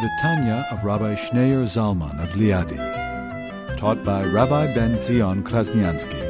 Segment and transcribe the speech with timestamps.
[0.00, 2.78] The Tanya of Rabbi Schneur Zalman of Liadi,
[3.76, 6.22] taught by Rabbi Ben Zion Krasniansky.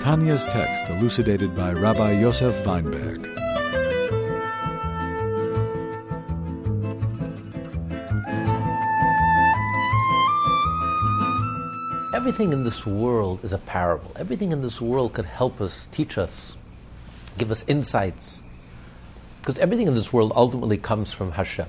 [0.00, 3.22] Tanya's text elucidated by Rabbi Yosef Weinberg.
[12.14, 14.10] Everything in this world is a parable.
[14.16, 16.56] Everything in this world could help us, teach us,
[17.36, 18.42] give us insights.
[19.48, 21.68] Because everything in this world ultimately comes from Hashem,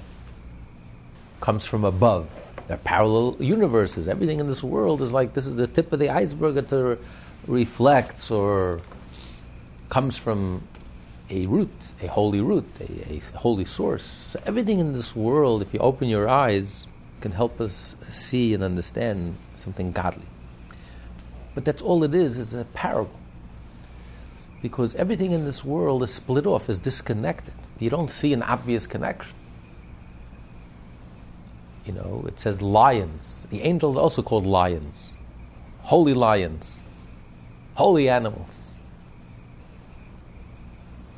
[1.39, 2.27] comes from above.
[2.67, 4.09] There are parallel universes.
[4.09, 6.57] Everything in this world is like this is the tip of the iceberg.
[6.57, 6.99] It
[7.47, 8.81] reflects or
[9.87, 10.61] comes from
[11.29, 14.03] a root, a holy root, a, a holy source.
[14.31, 16.85] So everything in this world, if you open your eyes,
[17.21, 20.27] can help us see and understand something godly.
[21.55, 23.17] But that's all it is, is a parable.
[24.61, 27.53] Because everything in this world is split off, is disconnected.
[27.79, 29.33] You don't see an obvious connection.
[31.85, 33.45] You know, it says lions.
[33.49, 35.13] The angels are also called lions.
[35.79, 36.75] Holy lions.
[37.75, 38.53] Holy animals.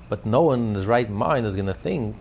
[0.07, 2.15] But no one in his right mind is going to think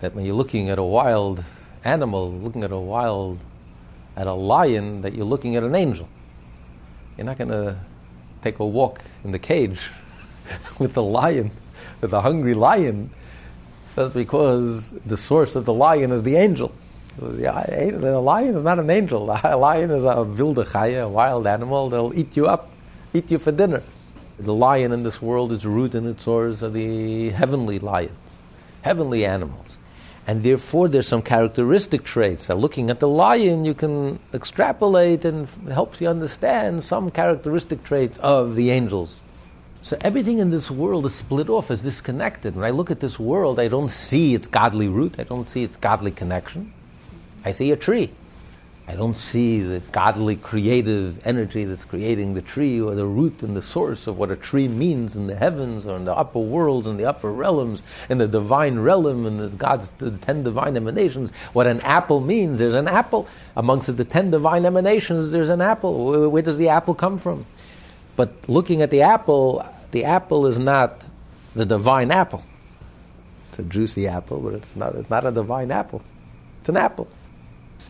[0.00, 1.42] that when you're looking at a wild
[1.84, 3.38] animal, looking at a wild,
[4.16, 6.08] at a lion, that you're looking at an angel.
[7.16, 7.78] You're not going to
[8.42, 9.90] take a walk in the cage
[10.78, 11.50] with the lion,
[12.00, 13.10] with a hungry lion,
[13.96, 16.72] just because the source of the lion is the angel.
[17.20, 19.28] Eh, the lion is not an angel.
[19.44, 21.88] A lion is a wilde chaya, a wild animal.
[21.88, 22.70] They'll eat you up,
[23.12, 23.82] eat you for dinner.
[24.38, 28.12] The lion in this world is root and its source of the heavenly lions,
[28.82, 29.77] heavenly animals.
[30.28, 32.44] And therefore, there's some characteristic traits.
[32.44, 37.82] So looking at the lion, you can extrapolate and it helps you understand some characteristic
[37.82, 39.20] traits of the angels.
[39.80, 42.56] So everything in this world is split off, is disconnected.
[42.56, 45.64] When I look at this world, I don't see its godly root, I don't see
[45.64, 46.74] its godly connection.
[47.42, 48.10] I see a tree.
[48.88, 53.54] I don't see the godly creative energy that's creating the tree or the root and
[53.54, 56.86] the source of what a tree means in the heavens or in the upper worlds
[56.86, 61.32] and the upper realms, and the divine realm and the God's the ten divine emanations.
[61.52, 63.28] What an apple means, there's an apple.
[63.56, 66.06] Amongst the ten divine emanations, there's an apple.
[66.06, 67.44] Where, where does the apple come from?
[68.16, 71.06] But looking at the apple, the apple is not
[71.54, 72.42] the divine apple.
[73.50, 76.02] It's a juicy apple, but it's not, it's not a divine apple.
[76.60, 77.06] It's an apple.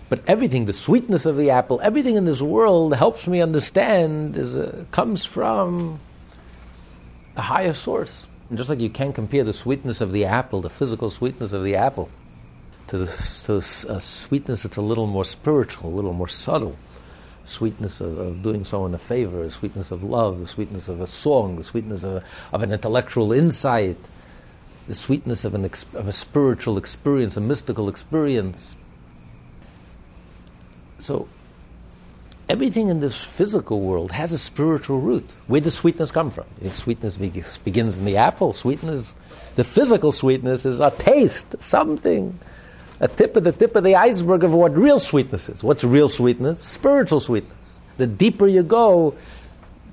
[0.09, 4.57] But everything, the sweetness of the apple, everything in this world helps me understand is
[4.57, 6.01] a, comes from
[7.37, 8.27] a higher source.
[8.49, 11.63] And just like you can't compare the sweetness of the apple, the physical sweetness of
[11.63, 12.09] the apple,
[12.87, 13.07] to, the,
[13.45, 16.77] to a uh, sweetness that's a little more spiritual, a little more subtle.
[17.45, 21.07] Sweetness of, of doing someone a favor, the sweetness of love, the sweetness of a
[21.07, 23.99] song, the sweetness of, a, of an intellectual insight,
[24.87, 28.75] the sweetness of, an of a spiritual experience, a mystical experience.
[30.99, 31.29] So,
[32.49, 35.33] everything in this physical world has a spiritual root.
[35.47, 36.47] Where does sweetness come from?
[36.63, 37.17] If sweetness
[37.59, 39.15] begins in the apple, sweetness,
[39.55, 42.39] the physical sweetness is a taste, something,
[43.01, 45.63] a tip of the tip of the iceberg of what real sweetness is.
[45.63, 46.61] What's real sweetness?
[46.61, 47.79] Spiritual sweetness.
[47.97, 49.15] The deeper you go,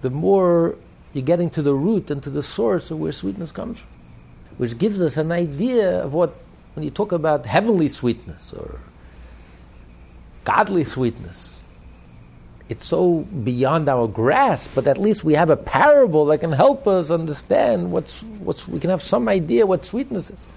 [0.02, 0.76] the more
[1.14, 3.90] you're getting to the root and to the source of where sweetness comes from,
[4.58, 6.36] which gives us an idea of what,
[6.74, 8.80] when you talk about heavenly sweetness or
[10.46, 11.62] godly sweetness.
[12.68, 16.88] It's so beyond our grasp, but at least we have a parable that can help
[16.88, 20.48] us understand what's, what's we can have some idea what sweetness is.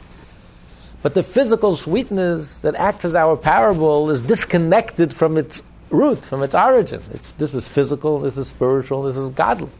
[1.02, 6.42] But the physical sweetness that acts as our parable is disconnected from its root, from
[6.42, 7.02] its origin.
[7.12, 9.70] It's, this is physical, this is spiritual, this is godly.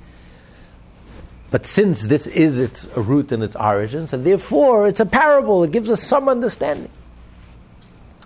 [1.50, 5.72] But since this is its root and its origin, and therefore it's a parable, it
[5.72, 6.90] gives us some understanding.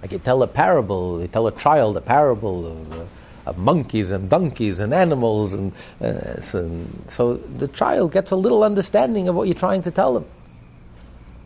[0.03, 3.05] Like you tell a parable, you tell a child a parable of, uh,
[3.47, 8.65] of monkeys and donkeys and animals, and, uh, so, so the child gets a little
[8.65, 10.27] understanding of what you're trying to tell them.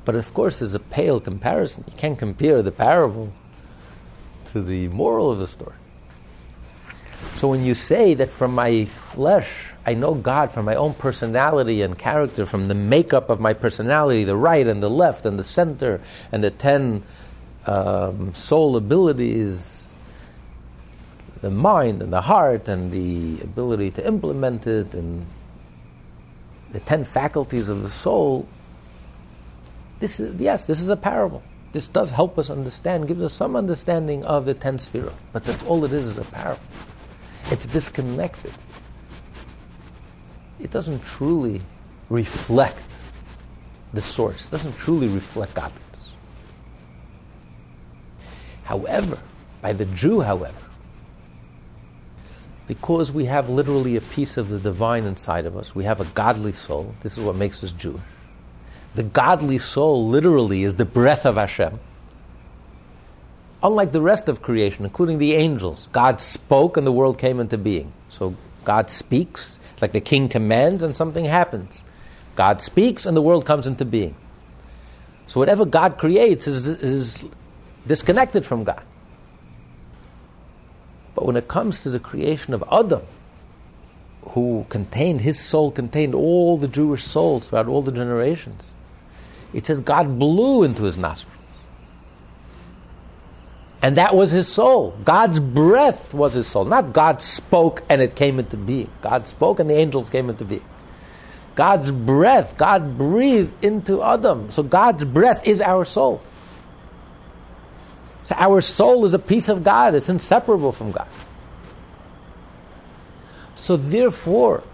[0.06, 1.84] But of course, there's a pale comparison.
[1.86, 3.30] You can't compare the parable
[4.52, 5.76] to the moral of the story.
[7.34, 11.82] So when you say that from my flesh I know God from my own personality
[11.82, 15.44] and character, from the makeup of my personality, the right and the left and the
[15.44, 16.00] center
[16.32, 17.04] and the ten
[17.66, 19.92] um, soul abilities,
[21.40, 25.26] the mind and the heart and the ability to implement it and
[26.72, 28.48] the ten faculties of the soul,
[30.00, 31.42] this is, yes, this is a parable.
[31.72, 35.62] This does help us understand, gives us some understanding of the ten sphere, but that's
[35.64, 36.62] all it is, is a parable.
[37.50, 38.52] It's disconnected.
[40.58, 41.60] It doesn't truly
[42.08, 42.94] reflect
[43.92, 45.85] the source, it doesn't truly reflect godliness.
[48.66, 49.18] However,
[49.62, 50.58] by the Jew, however,
[52.66, 56.04] because we have literally a piece of the divine inside of us, we have a
[56.04, 56.94] godly soul.
[57.02, 58.02] This is what makes us Jewish.
[58.96, 61.78] The godly soul literally is the breath of Hashem.
[63.62, 67.56] Unlike the rest of creation, including the angels, God spoke and the world came into
[67.56, 67.92] being.
[68.08, 68.34] So
[68.64, 71.84] God speaks, it's like the king commands and something happens.
[72.34, 74.16] God speaks and the world comes into being.
[75.28, 77.24] So whatever God creates is, is
[77.86, 78.84] disconnected from God.
[81.14, 83.02] But when it comes to the creation of Adam,
[84.30, 88.62] who contained, his soul contained all the Jewish souls throughout all the generations,
[89.54, 91.32] it says God blew into his nostrils.
[93.82, 94.98] And that was his soul.
[95.04, 96.64] God's breath was his soul.
[96.64, 98.90] Not God spoke and it came into being.
[99.00, 100.64] God spoke and the angels came into being.
[101.54, 104.50] God's breath, God breathed into Adam.
[104.50, 106.20] So God's breath is our soul.
[108.26, 111.06] So our soul is a piece of God, it's inseparable from God.
[113.54, 114.64] So therefore,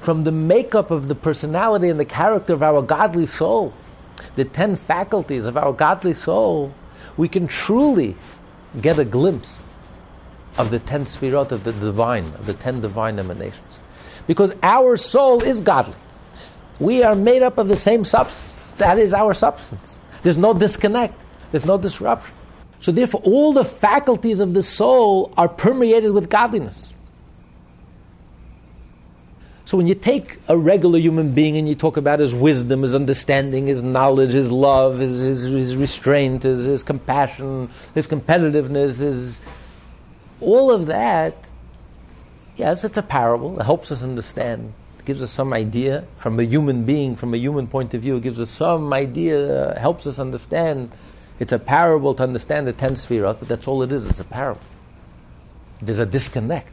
[0.00, 3.72] from the makeup of the personality and the character of our godly soul,
[4.34, 6.74] the ten faculties of our godly soul,
[7.16, 8.16] we can truly
[8.80, 9.64] get a glimpse
[10.58, 13.78] of the ten sfirot of the divine, of the ten divine emanations.
[14.26, 15.94] Because our soul is godly.
[16.80, 18.74] We are made up of the same substance.
[18.78, 20.00] That is our substance.
[20.24, 21.14] There's no disconnect,
[21.52, 22.34] there's no disruption.
[22.80, 26.94] So, therefore, all the faculties of the soul are permeated with godliness.
[29.66, 32.94] So, when you take a regular human being and you talk about his wisdom, his
[32.94, 39.40] understanding, his knowledge, his love, his, his, his restraint, his, his compassion, his competitiveness, his,
[40.40, 41.34] all of that,
[42.56, 43.60] yes, it's a parable.
[43.60, 44.72] It helps us understand.
[44.98, 48.16] It gives us some idea from a human being, from a human point of view.
[48.16, 50.96] It gives us some idea, helps us understand
[51.40, 54.06] it's a parable to understand the ten spheres, but that's all it is.
[54.06, 54.60] It's a parable.
[55.80, 56.70] There's a disconnect.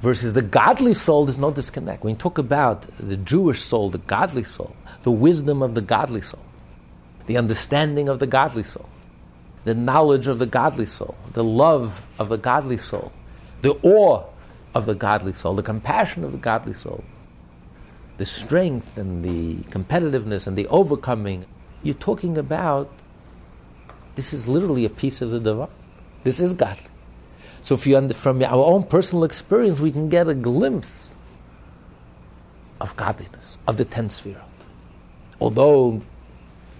[0.00, 2.04] Versus the godly soul, there's no disconnect.
[2.04, 6.20] When you talk about the Jewish soul, the godly soul, the wisdom of the godly
[6.20, 6.44] soul,
[7.26, 8.88] the understanding of the godly soul,
[9.64, 13.10] the knowledge of the godly soul, the love of the godly soul,
[13.62, 14.22] the awe
[14.74, 17.02] of the godly soul, the compassion of the godly soul,
[18.18, 21.46] the strength and the competitiveness and the overcoming
[21.82, 22.90] you're talking about
[24.14, 25.68] this is literally a piece of the divine.
[26.24, 26.78] This is God.
[27.62, 31.14] So, if you under, from our own personal experience, we can get a glimpse
[32.80, 34.42] of godliness, of the ten sphere.
[35.40, 36.02] Although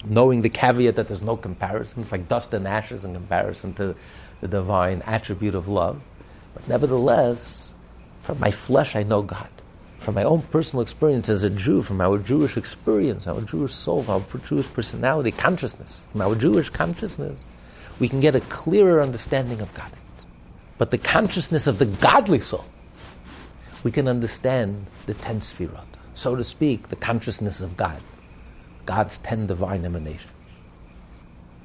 [0.05, 3.95] knowing the caveat that there's no comparison, it's like dust and ashes in comparison to
[4.41, 6.00] the divine attribute of love.
[6.55, 7.73] But nevertheless,
[8.23, 9.49] from my flesh I know God
[10.09, 14.07] from my own personal experience as a Jew, from our Jewish experience, our Jewish soul,
[14.09, 17.45] our Jewish personality, consciousness, from our Jewish consciousness,
[18.01, 19.93] we can get a clearer understanding of God.
[20.79, 22.65] But the consciousness of the godly soul,
[23.85, 25.85] we can understand the ten sfirot,
[26.15, 28.00] so to speak, the consciousness of God,
[28.87, 30.33] God's ten divine emanations.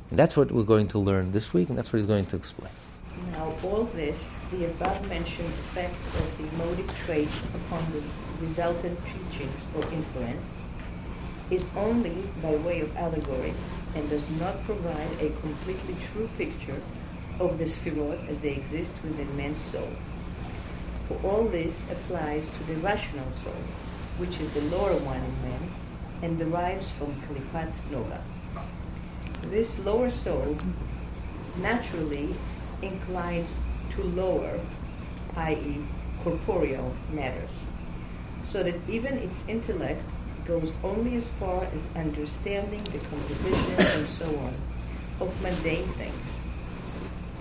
[0.09, 2.35] And that's what we're going to learn this week, and that's what he's going to
[2.35, 2.73] explain.
[3.31, 4.21] Now, all this,
[4.59, 8.03] the above mentioned effect of the emotive traits upon the
[8.45, 10.45] resultant teachings or influence,
[11.49, 13.53] is only by way of allegory
[13.95, 16.81] and does not provide a completely true picture
[17.39, 19.89] of the sphirot as they exist within man's soul.
[21.07, 23.63] For all this applies to the rational soul,
[24.17, 25.71] which is the lower one in man
[26.21, 28.21] and derives from Klipat Noga.
[29.41, 30.57] This lower soul
[31.57, 32.33] naturally
[32.81, 33.49] inclines
[33.95, 34.59] to lower,
[35.35, 35.77] i.e.,
[36.23, 37.49] corporeal matters,
[38.51, 40.01] so that even its intellect
[40.45, 44.53] goes only as far as understanding the composition and so on
[45.19, 46.15] of mundane things.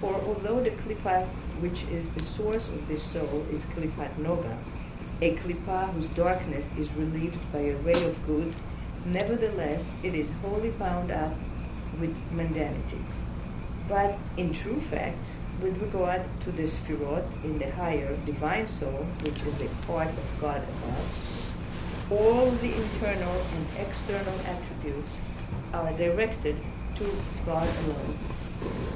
[0.00, 1.26] For although the klipa,
[1.60, 4.56] which is the source of this soul, is klipat noga,
[5.20, 8.54] a klipa whose darkness is relieved by a ray of good,
[9.04, 11.34] nevertheless it is wholly bound up
[12.00, 13.02] with mundanity.
[13.88, 15.18] But in true fact,
[15.62, 20.40] with regard to the Sphirot in the higher divine soul, which is a part of
[20.40, 25.14] God above, all the internal and external attributes
[25.72, 28.18] are directed to to God alone.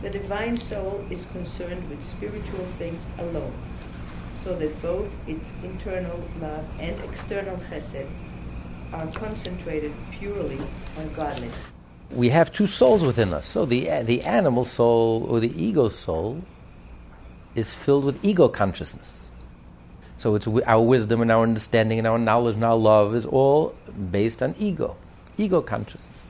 [0.02, 3.54] The divine soul is concerned with spiritual things alone,
[4.44, 8.06] so that both its internal love and external chesed
[8.92, 10.60] are concentrated purely
[10.98, 11.56] on godliness.
[12.10, 13.46] We have two souls within us.
[13.46, 16.42] So the, the animal soul or the ego soul
[17.56, 19.30] is filled with ego consciousness.
[20.18, 23.74] So it's our wisdom and our understanding and our knowledge and our love is all
[24.10, 24.96] based on ego,
[25.36, 26.28] ego consciousness.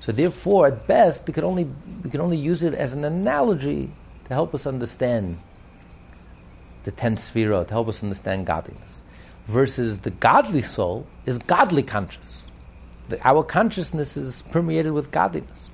[0.00, 1.64] So therefore, at best, we could only
[2.04, 3.90] we can only use it as an analogy
[4.26, 5.38] to help us understand
[6.84, 9.02] the ten sefirot, to help us understand godliness.
[9.46, 12.50] Versus the godly soul is godly conscious.
[13.08, 15.70] The, our consciousness is permeated with godliness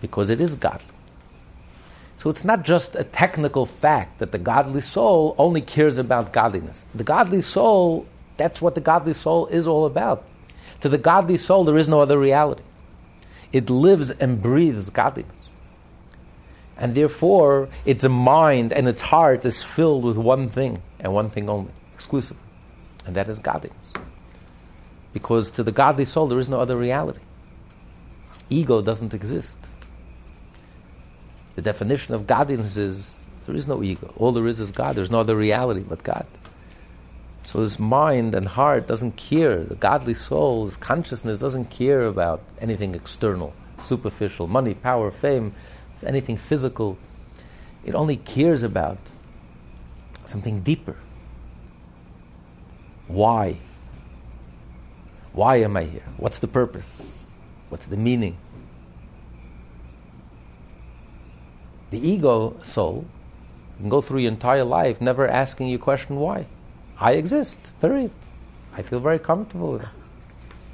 [0.00, 0.95] because it is godly.
[2.16, 6.86] So it's not just a technical fact that the godly soul only cares about godliness.
[6.94, 8.06] The godly soul,
[8.36, 10.24] that's what the godly soul is all about.
[10.80, 12.62] To the godly soul, there is no other reality.
[13.52, 15.32] It lives and breathes godliness.
[16.78, 21.48] And therefore, its mind and its heart is filled with one thing and one thing
[21.48, 22.42] only, exclusively.
[23.06, 23.92] And that is godliness.
[25.12, 27.20] Because to the godly soul, there is no other reality.
[28.50, 29.58] Ego doesn't exist.
[31.56, 34.12] The definition of godliness is there is no ego.
[34.16, 34.94] All there is is God.
[34.94, 36.26] There's no other reality but God.
[37.42, 39.62] So his mind and heart doesn't care.
[39.62, 45.54] The godly soul, his consciousness doesn't care about anything external, superficial, money, power, fame,
[46.04, 46.98] anything physical.
[47.84, 48.98] It only cares about
[50.24, 50.96] something deeper.
[53.06, 53.58] Why?
[55.32, 56.04] Why am I here?
[56.16, 57.26] What's the purpose?
[57.68, 58.36] What's the meaning?
[61.96, 63.06] The ego soul
[63.78, 66.44] can go through your entire life never asking you question why.
[67.00, 68.10] I exist, period.
[68.76, 69.88] I feel very comfortable with it.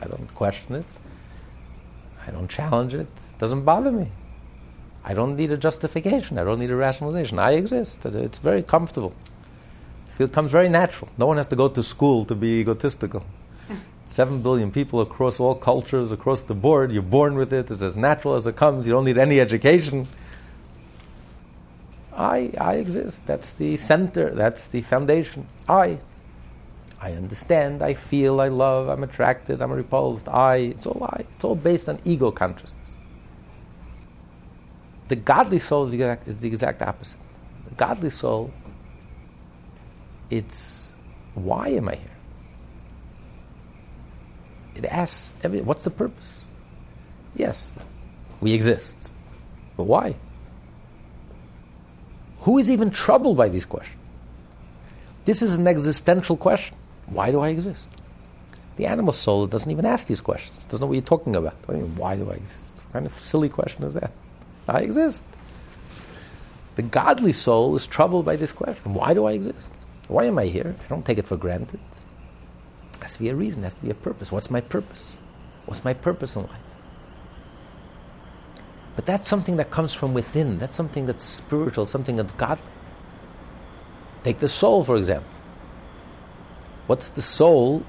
[0.00, 0.84] I don't question it.
[2.26, 3.06] I don't challenge it.
[3.06, 4.08] It doesn't bother me.
[5.04, 6.38] I don't need a justification.
[6.38, 7.38] I don't need a rationalization.
[7.38, 8.04] I exist.
[8.04, 9.14] It's very comfortable.
[10.18, 11.08] It comes very natural.
[11.18, 13.24] No one has to go to school to be egotistical.
[14.08, 16.90] Seven billion people across all cultures, across the board.
[16.90, 17.70] You're born with it.
[17.70, 18.88] It's as natural as it comes.
[18.88, 20.08] You don't need any education.
[22.14, 23.26] I, I exist.
[23.26, 24.30] That's the center.
[24.30, 25.46] That's the foundation.
[25.68, 25.98] I.
[27.00, 27.82] I understand.
[27.82, 28.40] I feel.
[28.40, 28.88] I love.
[28.88, 29.62] I'm attracted.
[29.62, 30.28] I'm repulsed.
[30.28, 30.56] I.
[30.56, 31.24] It's all I.
[31.34, 32.76] It's all based on ego consciousness.
[35.08, 37.18] The godly soul is the exact, is the exact opposite.
[37.68, 38.52] The godly soul.
[40.30, 40.92] It's
[41.34, 42.08] why am I here?
[44.74, 46.40] It asks, every, what's the purpose?
[47.36, 47.78] Yes,
[48.40, 49.10] we exist.
[49.76, 50.14] But why?
[52.42, 53.98] Who is even troubled by these questions?
[55.24, 56.76] This is an existential question.
[57.06, 57.88] Why do I exist?
[58.76, 60.58] The animal soul doesn't even ask these questions.
[60.58, 61.54] It doesn't know what you're talking about.
[61.68, 62.82] I mean, why do I exist?
[62.86, 64.10] What kind of silly question is that?
[64.68, 65.24] I exist.
[66.74, 68.94] The godly soul is troubled by this question.
[68.94, 69.72] Why do I exist?
[70.08, 70.74] Why am I here?
[70.84, 71.80] I don't take it for granted.
[72.94, 74.32] There has to be a reason, there has to be a purpose.
[74.32, 75.20] What's my purpose?
[75.66, 76.71] What's my purpose in life?
[78.94, 80.58] But that's something that comes from within.
[80.58, 82.64] That's something that's spiritual, something that's godly.
[84.22, 85.30] Take the soul, for example.
[86.86, 87.84] What's the soul?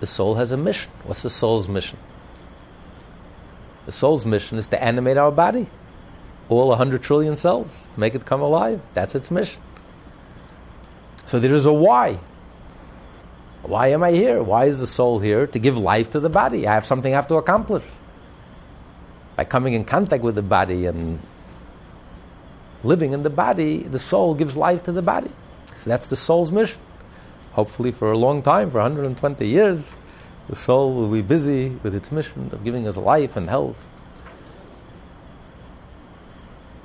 [0.00, 0.90] The soul has a mission.
[1.04, 1.98] What's the soul's mission?
[3.86, 5.68] The soul's mission is to animate our body.
[6.50, 8.80] All 100 trillion cells, make it come alive.
[8.92, 9.60] That's its mission.
[11.26, 12.18] So there is a why.
[13.62, 14.42] Why am I here?
[14.42, 15.46] Why is the soul here?
[15.46, 16.66] To give life to the body.
[16.66, 17.84] I have something I have to accomplish
[19.36, 21.18] by coming in contact with the body and
[22.82, 25.30] living in the body, the soul gives life to the body.
[25.78, 26.78] So that's the soul's mission.
[27.52, 29.94] Hopefully, for a long time, for 120 years,
[30.48, 33.82] the soul will be busy with its mission of giving us life and health.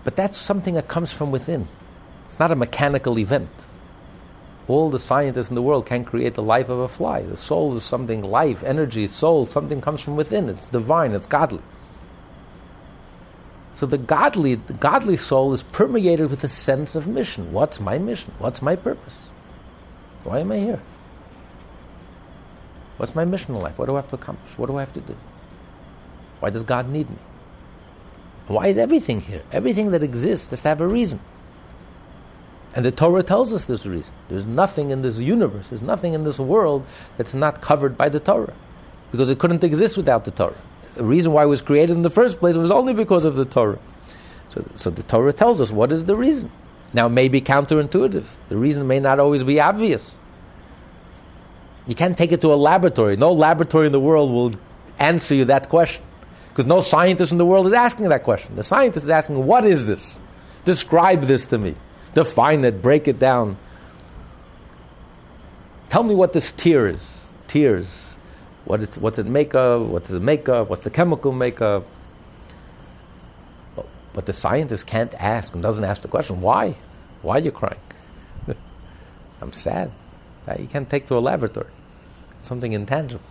[0.04, 1.68] But that's something that comes from within.
[2.24, 3.50] It's not a mechanical event.
[4.68, 7.24] All the scientists in the world can't create the life of a fly.
[7.24, 10.48] The soul is something, life, energy, soul, something comes from within.
[10.48, 11.64] It's divine, it's godly.
[13.80, 17.54] So the godly, the godly soul is permeated with a sense of mission.
[17.54, 18.34] What's my mission?
[18.38, 19.22] What's my purpose?
[20.26, 20.82] Why am I here?
[22.98, 23.80] What's my mission in life?
[23.80, 24.58] What do I have to accomplish?
[24.58, 25.16] What do I have to do?
[26.42, 27.16] Why does God need me?
[28.48, 29.44] Why is everything here?
[29.54, 31.22] Everything that exists has to have a reason.
[32.76, 34.14] And the Torah tells us this reason.
[34.28, 38.20] There's nothing in this universe, there's nothing in this world that's not covered by the
[38.20, 38.56] Torah.
[39.14, 40.62] Because it couldn't exist without the Torah
[41.00, 43.46] the reason why it was created in the first place was only because of the
[43.46, 43.80] Torah.
[44.50, 46.52] So, so the Torah tells us what is the reason.
[46.94, 48.26] Now, it may be counterintuitive.
[48.50, 50.20] The reason may not always be obvious.
[51.88, 53.16] You can't take it to a laboratory.
[53.16, 54.52] No laboratory in the world will
[54.98, 56.04] answer you that question.
[56.50, 58.58] Because no scientist in the world is asking that question.
[58.58, 60.20] The scientist is asking, what is this?
[60.66, 61.76] Describe this to me.
[62.14, 63.56] Define it, break it down.
[65.88, 67.26] Tell me what this tear is.
[67.48, 68.09] Tears.
[68.70, 69.90] What it's, what's it make of?
[69.90, 70.70] What's it make of?
[70.70, 71.88] What's the chemical make makeup?
[74.14, 76.76] But the scientist can't ask and doesn't ask the question, why?
[77.24, 77.80] Why are you crying?
[79.42, 79.92] I'm sad.
[80.46, 81.72] That you can't take to a laboratory.
[82.38, 83.24] It's something intangible.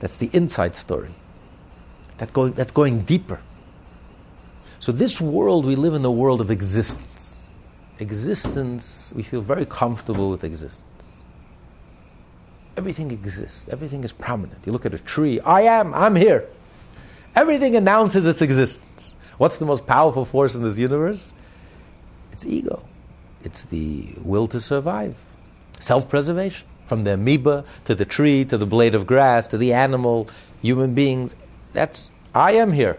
[0.00, 1.10] That's the inside story.
[2.16, 3.40] That going, that's going deeper.
[4.80, 7.44] So, this world, we live in a world of existence.
[8.00, 10.87] Existence, we feel very comfortable with existence.
[12.78, 14.64] Everything exists, everything is prominent.
[14.64, 16.46] You look at a tree, I am, I'm here.
[17.34, 19.16] Everything announces its existence.
[19.36, 21.32] What's the most powerful force in this universe?
[22.30, 22.84] It's ego,
[23.42, 25.16] it's the will to survive,
[25.80, 26.68] self preservation.
[26.86, 30.28] From the amoeba to the tree to the blade of grass to the animal,
[30.62, 31.34] human beings,
[31.72, 32.96] that's I am here.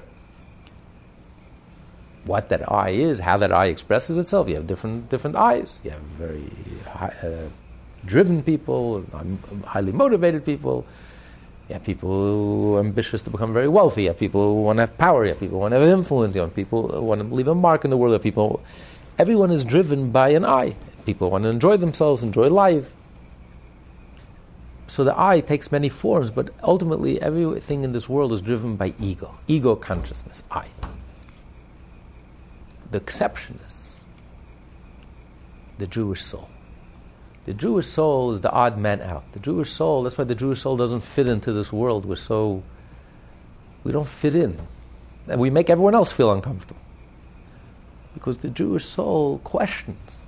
[2.25, 4.50] What that I is, how that I expresses itself.
[4.50, 5.79] You have different different eyes.
[5.86, 6.51] You have very
[6.86, 7.50] high, uh,
[8.06, 10.86] driven people, um, highly motivated people.
[11.68, 14.03] You have people who are ambitious to become very wealthy.
[14.03, 15.24] You have people who want to have power.
[15.24, 16.36] You have people who want to have influence.
[16.36, 18.12] You have people who want to leave a mark in the world.
[18.12, 18.62] You have people.
[19.20, 20.75] Everyone is driven by an I.
[21.06, 22.91] People want to enjoy themselves, enjoy life.
[24.88, 28.94] So the I takes many forms, but ultimately everything in this world is driven by
[29.00, 30.65] ego, ego consciousness, I.
[32.89, 33.94] The exception is
[35.77, 36.50] the Jewish soul.
[37.50, 39.24] The Jewish soul is the odd man out.
[39.34, 42.06] The Jewish soul, that's why the Jewish soul doesn't fit into this world.
[42.06, 42.62] We're so,
[43.84, 44.56] we don't fit in.
[45.27, 46.79] And we make everyone else feel uncomfortable.
[48.13, 50.20] Because the Jewish soul questions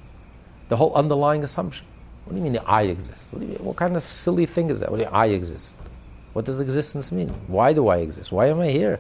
[0.70, 1.86] the whole underlying assumption.
[2.26, 3.32] What do you mean the I exist?
[3.32, 4.90] What, mean, what kind of silly thing is that?
[4.90, 5.78] What do I exist?
[6.34, 7.30] What does existence mean?
[7.46, 8.32] Why do I exist?
[8.32, 9.00] Why am I here?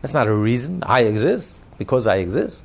[0.00, 0.84] That's not a reason.
[0.86, 2.62] I exist because I exist.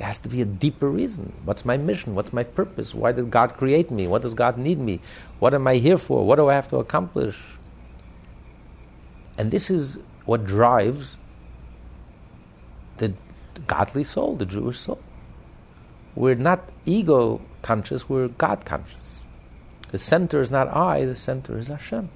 [0.00, 1.30] There has to be a deeper reason.
[1.44, 2.14] What's my mission?
[2.14, 2.94] What's my purpose?
[2.94, 4.06] Why did God create me?
[4.06, 5.02] What does God need me?
[5.40, 6.24] What am I here for?
[6.24, 7.36] What do I have to accomplish?
[9.36, 11.18] And this is what drives
[12.96, 13.12] the
[13.66, 15.00] godly soul, the Jewish soul.
[16.14, 19.18] We're not ego conscious, we're God conscious.
[19.90, 22.08] The center is not I, the center is Hashem.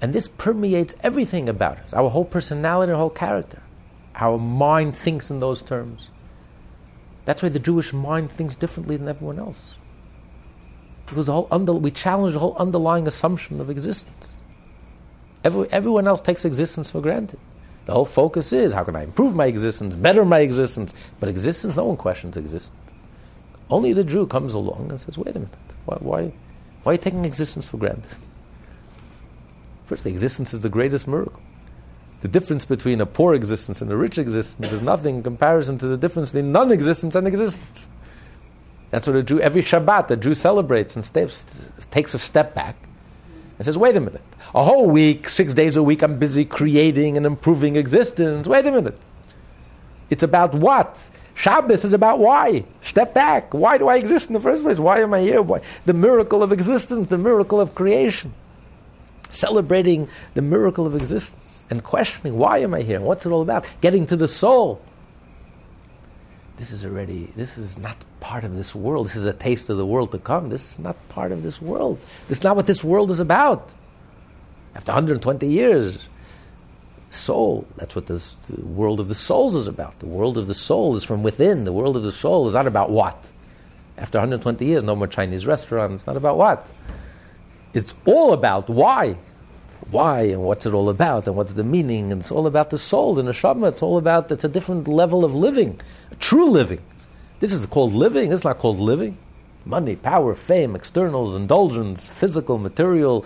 [0.00, 3.60] And this permeates everything about us our whole personality, our whole character.
[4.18, 6.08] Our mind thinks in those terms.
[7.24, 9.78] That's why the Jewish mind thinks differently than everyone else.
[11.06, 14.36] Because the whole under, we challenge the whole underlying assumption of existence.
[15.44, 17.38] Every, everyone else takes existence for granted.
[17.86, 20.92] The whole focus is how can I improve my existence, better my existence.
[21.20, 22.76] But existence, no one questions existence.
[23.70, 25.54] Only the Jew comes along and says, wait a minute,
[25.84, 26.32] why, why,
[26.82, 28.18] why are you taking existence for granted?
[29.86, 31.40] First, existence is the greatest miracle.
[32.20, 35.86] The difference between a poor existence and a rich existence is nothing in comparison to
[35.86, 37.88] the difference between non existence and existence.
[38.90, 41.44] That's what a Jew, every Shabbat, the Jew celebrates and steps,
[41.90, 42.76] takes a step back
[43.58, 44.22] and says, wait a minute,
[44.54, 48.48] a whole week, six days a week, I'm busy creating and improving existence.
[48.48, 48.98] Wait a minute.
[50.10, 51.08] It's about what?
[51.34, 52.64] Shabbos is about why.
[52.80, 53.52] Step back.
[53.54, 54.78] Why do I exist in the first place?
[54.78, 55.42] Why am I here?
[55.42, 55.60] Why?
[55.86, 58.32] The miracle of existence, the miracle of creation.
[59.30, 63.00] Celebrating the miracle of existence and questioning why am I here?
[63.00, 63.68] What's it all about?
[63.80, 64.80] Getting to the soul.
[66.56, 69.06] This is already, this is not part of this world.
[69.06, 70.48] This is a taste of the world to come.
[70.48, 72.00] This is not part of this world.
[72.26, 73.72] This is not what this world is about.
[74.74, 76.08] After 120 years,
[77.10, 79.98] soul, that's what this, the world of the souls is about.
[80.00, 81.62] The world of the soul is from within.
[81.62, 83.30] The world of the soul is not about what.
[83.96, 86.06] After 120 years, no more Chinese restaurants.
[86.08, 86.68] Not about what.
[87.72, 89.16] It's all about why
[89.90, 92.12] why and what's it all about and what's the meaning.
[92.12, 95.24] And it's all about the soul the neshama it's all about it's a different level
[95.24, 95.80] of living
[96.20, 96.80] true living.
[97.40, 98.32] This is called living.
[98.32, 99.16] It's not called living.
[99.64, 103.24] Money power fame externals indulgence physical material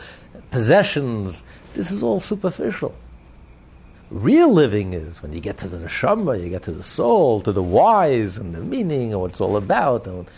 [0.51, 1.43] possessions.
[1.75, 2.95] This is all superficial.
[4.11, 7.53] Real living is when you get to the neshama you get to the soul to
[7.53, 10.07] the whys and the meaning and what it's all about.
[10.07, 10.31] And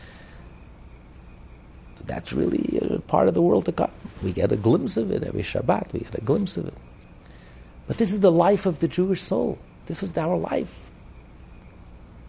[2.06, 3.90] that's really part of the world to come.
[4.24, 5.92] We get a glimpse of it every Shabbat.
[5.92, 6.74] We get a glimpse of it.
[7.86, 9.58] But this is the life of the Jewish soul.
[9.84, 10.74] This is our life.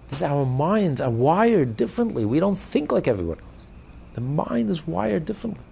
[0.09, 2.25] This is our minds are wired differently.
[2.25, 3.67] We don't think like everyone else.
[4.13, 5.63] The mind is wired differently.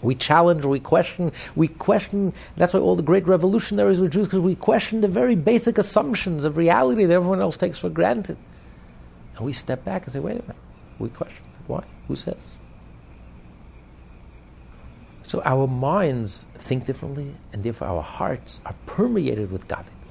[0.00, 2.32] We challenge, we question, we question.
[2.56, 6.44] That's why all the great revolutionaries were Jews, because we question the very basic assumptions
[6.44, 8.36] of reality that everyone else takes for granted.
[9.36, 10.56] And we step back and say, wait a minute.
[10.98, 11.44] We question.
[11.66, 11.84] Why?
[12.06, 12.36] Who says?
[15.32, 20.10] So our minds think differently, and therefore our hearts are permeated with godliness.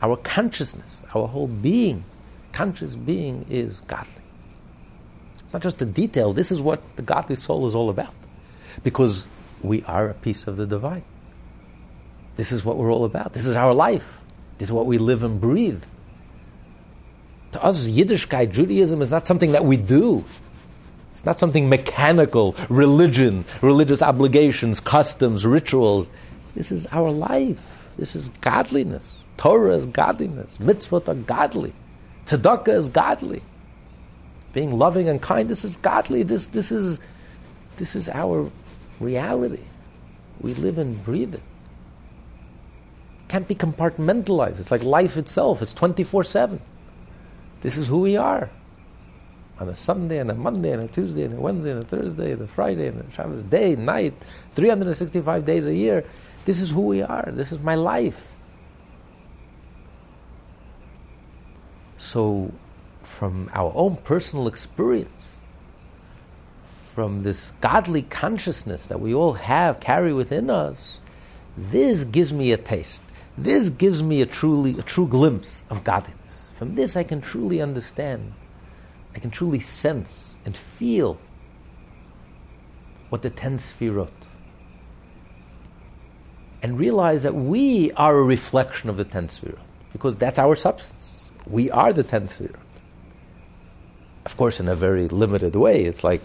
[0.00, 2.04] Our consciousness, our whole being,
[2.52, 4.22] conscious being, is godly.
[5.52, 8.14] Not just a detail, this is what the godly soul is all about.
[8.82, 9.28] Because
[9.60, 11.04] we are a piece of the divine.
[12.36, 13.34] This is what we're all about.
[13.34, 14.20] This is our life.
[14.56, 15.84] This is what we live and breathe.
[17.52, 20.24] To us, Yiddishkeit, Judaism, is not something that we do.
[21.16, 26.08] It's not something mechanical, religion, religious obligations, customs, rituals.
[26.54, 27.58] This is our life.
[27.96, 29.24] This is godliness.
[29.38, 30.58] Torah is godliness.
[30.58, 31.72] Mitzvot are godly.
[32.26, 33.40] Tzedakah is godly.
[34.52, 36.22] Being loving and kind, this is godly.
[36.22, 37.00] This, this, is,
[37.78, 38.50] this is our
[39.00, 39.64] reality.
[40.42, 41.42] We live and breathe it.
[43.28, 44.60] Can't be compartmentalized.
[44.60, 45.62] It's like life itself.
[45.62, 46.60] It's 24 7.
[47.62, 48.50] This is who we are.
[49.58, 52.32] On a Sunday and a Monday and a Tuesday and a Wednesday and a Thursday
[52.32, 54.14] and a Friday and a Shabbos, day, night,
[54.54, 56.04] 365 days a year.
[56.44, 57.30] This is who we are.
[57.32, 58.34] This is my life.
[61.98, 62.52] So,
[63.02, 65.32] from our own personal experience,
[66.64, 71.00] from this godly consciousness that we all have, carry within us,
[71.56, 73.02] this gives me a taste.
[73.38, 76.52] This gives me a truly a true glimpse of godliness.
[76.56, 78.32] From this I can truly understand.
[79.16, 81.18] I can truly sense and feel
[83.08, 84.10] what the ten sfirot
[86.62, 89.58] and realize that we are a reflection of the ten sfirot
[89.92, 91.18] because that's our substance.
[91.46, 92.60] We are the ten sfirot.
[94.26, 95.84] Of course, in a very limited way.
[95.84, 96.20] It's like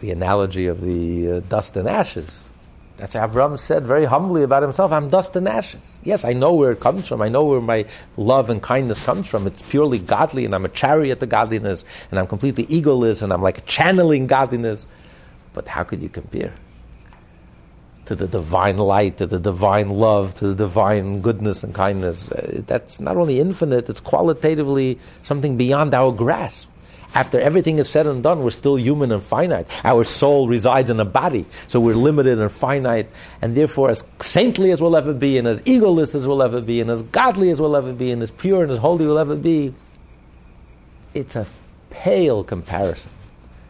[0.00, 2.49] the analogy of the uh, dust and ashes.
[3.00, 5.98] That's Avram said very humbly about himself, I'm dust and ashes.
[6.04, 7.22] Yes, I know where it comes from.
[7.22, 7.86] I know where my
[8.18, 9.46] love and kindness comes from.
[9.46, 13.40] It's purely godly, and I'm a chariot to godliness, and I'm completely egoless, and I'm
[13.40, 14.86] like channeling godliness.
[15.54, 16.52] But how could you compare?
[18.04, 22.30] To the divine light, to the divine love, to the divine goodness and kindness.
[22.30, 26.68] Uh, that's not only infinite, it's qualitatively something beyond our grasp.
[27.14, 29.66] After everything is said and done, we're still human and finite.
[29.84, 33.08] Our soul resides in a body, so we're limited and finite,
[33.42, 36.80] and therefore, as saintly as we'll ever be, and as egoless as we'll ever be,
[36.80, 39.34] and as godly as we'll ever be, and as pure and as holy we'll ever
[39.34, 39.74] be,
[41.12, 41.46] it's a
[41.90, 43.10] pale comparison.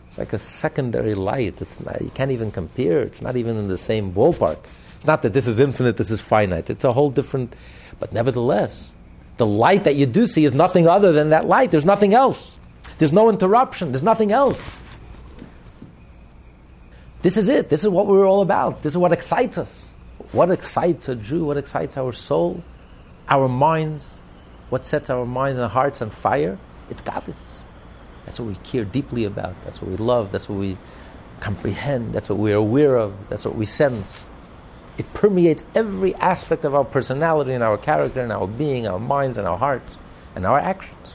[0.09, 1.63] It's like a secondary light.
[1.63, 3.01] It's not, you can't even compare.
[3.01, 4.59] It's not even in the same ballpark.
[4.97, 6.69] It's not that this is infinite, this is finite.
[6.69, 7.57] It's a whole different,
[7.99, 8.93] but nevertheless,
[9.39, 11.71] the light that you do see is nothing other than that light.
[11.71, 12.59] There's nothing else.
[12.99, 13.93] There's no interruption.
[13.93, 14.77] There's nothing else.
[17.23, 17.69] This is it.
[17.69, 18.83] This is what we're all about.
[18.83, 19.87] This is what excites us.
[20.33, 21.45] What excites a Jew?
[21.45, 22.63] What excites our soul,
[23.29, 24.19] our minds?
[24.71, 26.59] What sets our minds and hearts on fire?
[26.89, 27.63] It's godliness.
[28.25, 29.55] That's what we care deeply about.
[29.65, 30.33] That's what we love.
[30.33, 30.79] That's what we
[31.41, 32.13] comprehend.
[32.13, 33.29] That's what we're aware of.
[33.29, 34.25] That's what we sense.
[34.99, 39.39] It permeates every aspect of our personality and our character and our being, our minds
[39.39, 39.97] and our hearts
[40.35, 41.15] and our actions.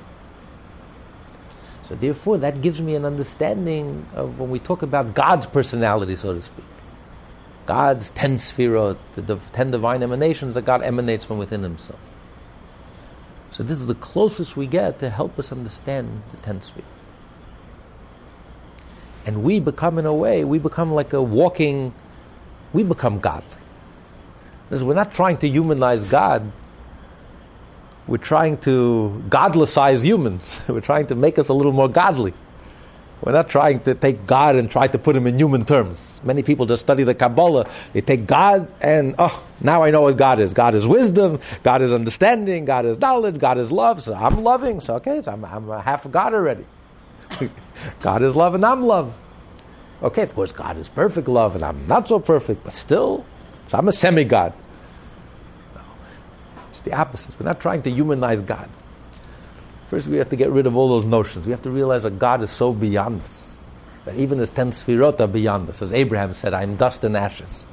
[1.85, 6.33] So therefore, that gives me an understanding of when we talk about God's personality, so
[6.33, 6.65] to speak.
[7.67, 11.99] God's ten sphirot, the, the ten divine emanations that God emanates from within Himself.
[13.51, 16.83] So this is the closest we get to help us understand the ten sphirot.
[19.27, 21.93] And we become, in a way, we become like a walking,
[22.73, 23.47] we become godly.
[24.69, 26.51] Because we're not trying to humanize God,
[28.07, 30.61] we're trying to godlessize humans.
[30.67, 32.33] We're trying to make us a little more godly.
[33.21, 36.19] We're not trying to take God and try to put him in human terms.
[36.23, 37.67] Many people just study the Kabbalah.
[37.93, 40.53] They take God and, oh, now I know what God is.
[40.53, 44.03] God is wisdom, God is understanding, God is knowledge, God is love.
[44.03, 44.79] So I'm loving.
[44.81, 46.65] So, okay, so I'm, I'm a half God already.
[48.01, 49.15] God is love and I'm love.
[50.03, 53.25] Okay, of course, God is perfect love and I'm not so perfect, but still,
[53.69, 54.53] so I'm a semi God
[56.81, 57.39] the opposite.
[57.39, 58.69] We're not trying to humanize God.
[59.87, 61.45] First, we have to get rid of all those notions.
[61.45, 63.53] We have to realize that God is so beyond us.
[64.05, 65.81] That even His ten sfirot are beyond us.
[65.81, 67.63] As Abraham said, I am dust and ashes.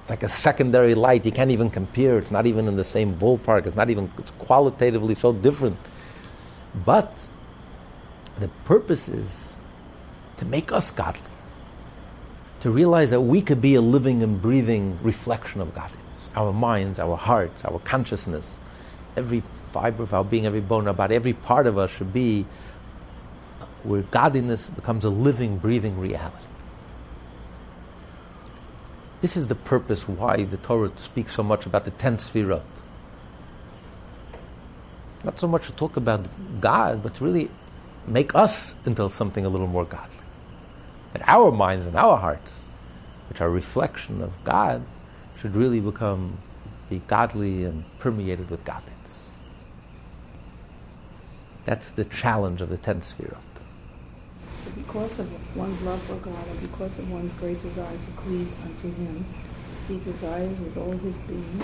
[0.00, 1.24] It's like a secondary light.
[1.26, 2.18] You can't even compare.
[2.18, 3.66] It's not even in the same ballpark.
[3.66, 5.76] It's not even it's qualitatively so different.
[6.84, 7.14] But
[8.38, 9.58] the purpose is
[10.38, 11.22] to make us godly.
[12.60, 16.07] To realize that we could be a living and breathing reflection of godliness
[16.38, 18.54] our minds, our hearts, our consciousness,
[19.16, 22.46] every fiber of our being, every bone about every part of us should be
[23.82, 26.36] where godliness becomes a living, breathing reality.
[29.20, 32.62] This is the purpose why the Torah speaks so much about the ten sfirot.
[35.24, 36.28] Not so much to talk about
[36.60, 37.50] God, but to really
[38.06, 40.14] make us into something a little more godly.
[41.14, 42.52] That our minds and our hearts
[43.28, 44.84] which are a reflection of God,
[45.40, 46.38] should really become
[46.90, 49.30] be godly and permeated with godliness.
[51.64, 53.36] That's the challenge of the ten sefirot.
[54.64, 58.50] So because of one's love for God and because of one's great desire to cleave
[58.64, 59.26] unto Him,
[59.88, 61.62] he desires with all his being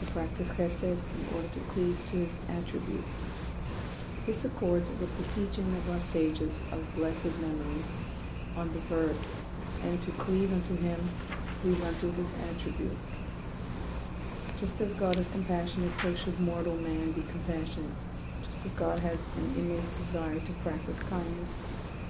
[0.00, 3.26] to practice chesed in order to cleave to his attributes.
[4.24, 7.82] This accords with the teaching of our sages of blessed memory
[8.56, 9.46] on the verse,
[9.82, 11.08] and to cleave unto him,
[11.60, 13.12] cleave unto his attributes.
[14.60, 17.92] Just as God is compassionate, so should mortal man be compassionate.
[18.44, 21.50] Just as God has an innate desire to practice kindness,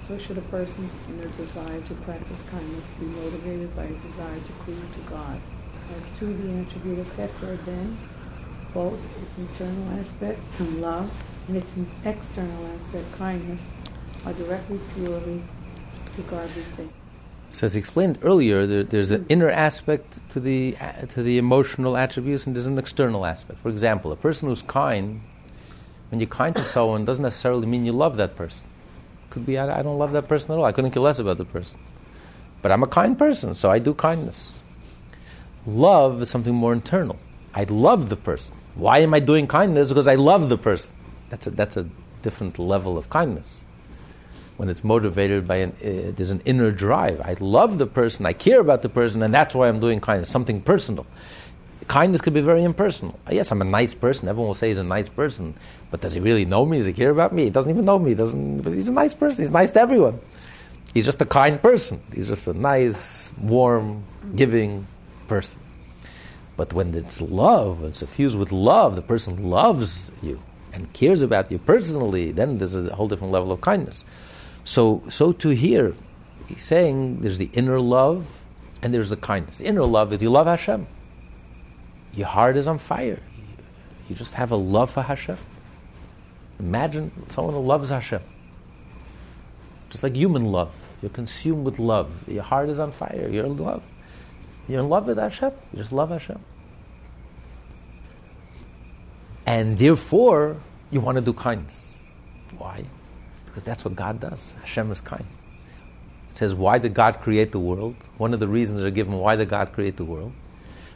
[0.07, 4.51] so should a person's inner desire to practice kindness be motivated by a desire to
[4.63, 5.39] cleave to God.
[5.97, 7.97] As to the attribute of Chesed, then,
[8.73, 11.11] both its internal aspect and love
[11.47, 13.71] and its external aspect, kindness,
[14.25, 15.41] are directly purely
[16.15, 17.00] to godly things.
[17.51, 20.77] So as explained earlier, there, there's an inner aspect to the
[21.09, 23.59] to the emotional attributes, and there's an external aspect.
[23.59, 25.21] For example, a person who's kind,
[26.09, 28.63] when you're kind to someone, doesn't necessarily mean you love that person.
[29.29, 30.63] Could be I, I don't love that person at all.
[30.63, 31.77] I couldn't care less about the person,
[32.61, 34.63] but I'm a kind person, so I do kindness.
[35.67, 37.19] Love is something more internal.
[37.53, 38.55] I love the person.
[38.75, 39.89] Why am I doing kindness?
[39.89, 40.93] Because I love the person.
[41.29, 41.85] That's a, that's a
[42.21, 43.65] different level of kindness.
[44.61, 47.19] When it's motivated by an, uh, there's an inner drive.
[47.21, 50.29] I love the person, I care about the person, and that's why I'm doing kindness,
[50.29, 51.07] something personal.
[51.87, 53.19] Kindness could be very impersonal.
[53.31, 54.29] Yes, I'm a nice person.
[54.29, 55.55] Everyone will say he's a nice person,
[55.89, 56.77] but does he really know me?
[56.77, 57.45] Does he care about me?
[57.45, 58.09] He doesn't even know me.
[58.09, 59.43] He doesn't, he's a nice person.
[59.43, 60.19] He's nice to everyone.
[60.93, 61.99] He's just a kind person.
[62.13, 64.03] He's just a nice, warm,
[64.35, 64.85] giving
[65.27, 65.59] person.
[66.55, 70.39] But when it's love, it's suffused with love, the person loves you
[70.71, 74.05] and cares about you personally, then there's a whole different level of kindness.
[74.63, 75.95] So, so to here,
[76.47, 78.25] he's saying there's the inner love
[78.81, 79.57] and there's the kindness.
[79.57, 80.87] The inner love is you love Hashem.
[82.13, 83.19] Your heart is on fire.
[84.09, 85.37] You just have a love for Hashem.
[86.59, 88.21] Imagine someone who loves Hashem.
[89.89, 90.71] Just like human love.
[91.01, 92.11] You're consumed with love.
[92.27, 93.27] Your heart is on fire.
[93.29, 93.83] You're in love.
[94.67, 95.51] You're in love with Hashem.
[95.73, 96.39] You just love Hashem.
[99.45, 100.57] And therefore,
[100.91, 101.95] you want to do kindness.
[102.57, 102.85] Why?
[103.51, 104.53] Because that's what God does.
[104.61, 105.25] Hashem is kind.
[106.29, 107.95] It says, why did God create the world?
[108.17, 110.31] One of the reasons are given why did God create the world?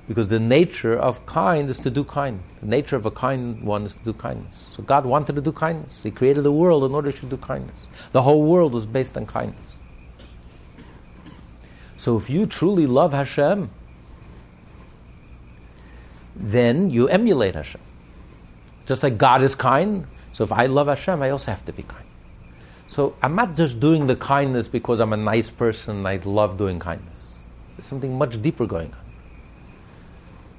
[0.07, 2.41] Because the nature of kind is to do kind.
[2.61, 4.69] The nature of a kind one is to do kindness.
[4.71, 6.01] So God wanted to do kindness.
[6.01, 7.87] He created the world in order to do kindness.
[8.13, 9.79] The whole world was based on kindness.
[11.97, 13.69] So if you truly love Hashem,
[16.37, 17.81] then you emulate Hashem.
[18.85, 21.83] Just like God is kind, so if I love Hashem, I also have to be
[21.83, 22.04] kind.
[22.87, 26.57] So I'm not just doing the kindness because I'm a nice person and I love
[26.57, 27.39] doing kindness.
[27.75, 28.99] There's something much deeper going on.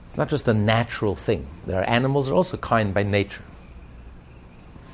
[0.06, 1.46] It's not just a natural thing.
[1.66, 3.44] There are animals that are also kind by nature.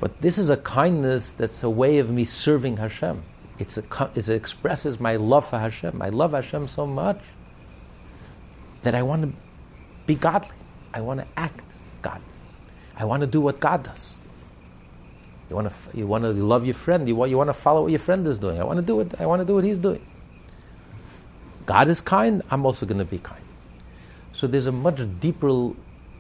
[0.01, 3.23] But this is a kindness that's a way of me serving Hashem.
[3.59, 6.03] It's a, it expresses my love for Hashem.
[6.03, 7.21] I love Hashem so much
[8.83, 9.33] that I want to
[10.07, 10.57] be godly.
[10.93, 11.63] I want to act
[12.03, 12.25] godly.
[12.97, 14.17] I want to do what God does.
[15.53, 17.07] You want to, you want to love your friend.
[17.07, 18.59] You want, you want to follow what your friend is doing.
[18.59, 19.21] I want to do it.
[19.21, 20.01] I want to do what he's doing.
[21.67, 22.41] God is kind.
[22.51, 23.45] I'm also going to be kind.
[24.33, 25.73] So there's a much deeper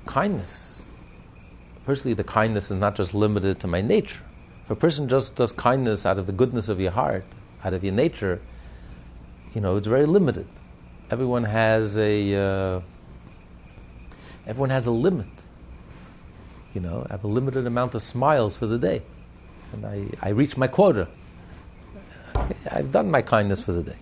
[0.05, 0.85] kindness.
[1.87, 4.23] Firstly, the kindness is not just limited to my nature.
[4.64, 7.25] If a person just does kindness out of the goodness of your heart,
[7.64, 8.38] out of your nature,
[9.55, 10.47] you know, it's very limited.
[11.11, 12.81] Everyone has a uh,
[14.47, 15.27] everyone has a limit.
[16.75, 19.01] You know, I have a limited amount of smiles for the day,
[19.72, 21.08] and I, I reach my quota.
[22.37, 23.96] Okay, I've done my kindness for the day.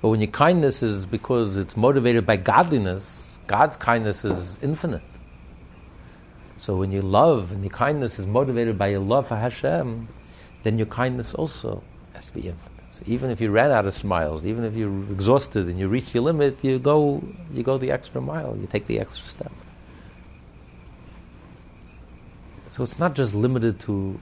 [0.00, 5.02] But when your kindness is because it's motivated by godliness, God's kindness is infinite.
[6.58, 10.08] So when your love and your kindness is motivated by your love for Hashem,
[10.62, 11.82] then your kindness also
[12.14, 12.72] has to be infinite.
[12.92, 16.14] So even if you ran out of smiles, even if you're exhausted and you reach
[16.14, 19.52] your limit, you go, you go the extra mile, you take the extra step.
[22.72, 24.18] So it's not just limited to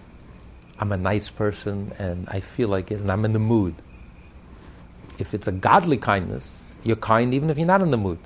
[0.80, 3.76] I'm a nice person and I feel like it and I'm in the mood
[5.20, 8.18] if it's a godly kindness, you're kind even if you're not in the mood.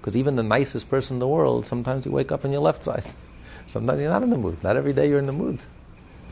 [0.00, 2.84] Because even the nicest person in the world, sometimes you wake up on your left
[2.84, 3.04] side.
[3.66, 4.62] Sometimes you're not in the mood.
[4.62, 5.58] Not every day you're in the mood.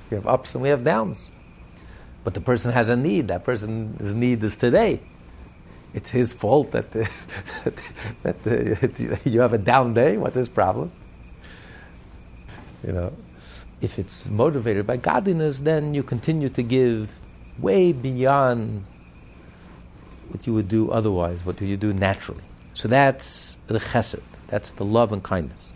[0.08, 1.28] We have ups and we have downs.
[2.22, 3.28] But the person has a need.
[3.28, 5.00] That person's need is today.
[5.92, 7.10] It's his fault that, the,
[8.22, 10.16] that the, you have a down day.
[10.16, 10.92] What's his problem?
[12.86, 13.12] You know,
[13.84, 17.20] if it's motivated by godliness, then you continue to give
[17.58, 18.84] way beyond
[20.28, 22.42] what you would do otherwise, what do you do naturally.
[22.72, 25.72] So that's the chesed, that's the love and kindness.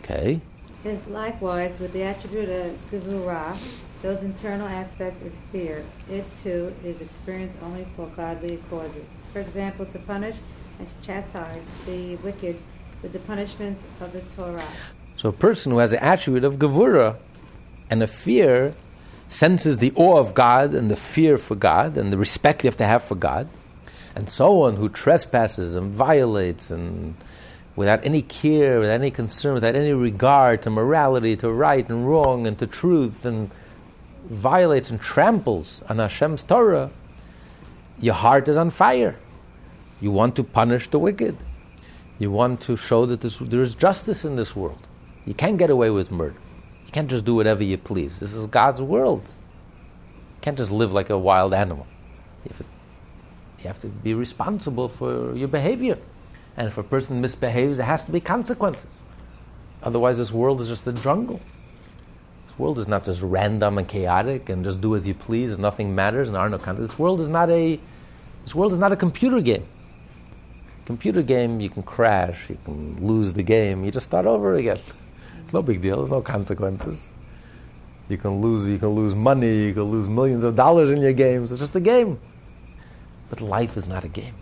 [0.00, 0.40] Okay?
[0.84, 3.56] Is likewise with the attribute of gevurah,
[4.02, 5.84] those internal aspects is fear.
[6.08, 9.18] It too is experienced only for godly causes.
[9.32, 10.36] For example, to punish
[10.78, 12.60] and chastise the wicked
[13.02, 14.68] with the punishments of the Torah.
[15.20, 17.18] So a person who has the attribute of gevurah
[17.90, 18.74] and a fear
[19.28, 22.78] senses the awe of God and the fear for God and the respect you have
[22.78, 23.46] to have for God.
[24.14, 27.16] And someone who trespasses and violates and
[27.76, 32.46] without any care, without any concern, without any regard to morality, to right and wrong,
[32.46, 33.50] and to truth, and
[34.24, 36.90] violates and tramples on Hashem's Torah,
[37.98, 39.16] your heart is on fire.
[40.00, 41.36] You want to punish the wicked.
[42.18, 44.86] You want to show that there is justice in this world.
[45.26, 46.36] You can't get away with murder.
[46.86, 48.18] You can't just do whatever you please.
[48.18, 49.22] This is God's world.
[49.22, 51.86] You can't just live like a wild animal.
[52.44, 52.64] You have to,
[53.60, 55.98] you have to be responsible for your behavior.
[56.56, 59.02] And if a person misbehaves, there has to be consequences.
[59.82, 61.40] Otherwise, this world is just a jungle.
[62.46, 65.62] This world is not just random and chaotic and just do as you please and
[65.62, 66.92] nothing matters and are no consequences.
[66.92, 67.78] This world is not a
[68.44, 69.66] this world is not a computer game.
[70.86, 74.80] Computer game, you can crash, you can lose the game, you just start over again.
[75.52, 75.98] No big deal.
[75.98, 77.06] There's no consequences.
[78.08, 78.66] You can lose.
[78.68, 79.66] You can lose money.
[79.66, 81.52] You can lose millions of dollars in your games.
[81.52, 82.18] It's just a game.
[83.28, 84.34] But life is not a game.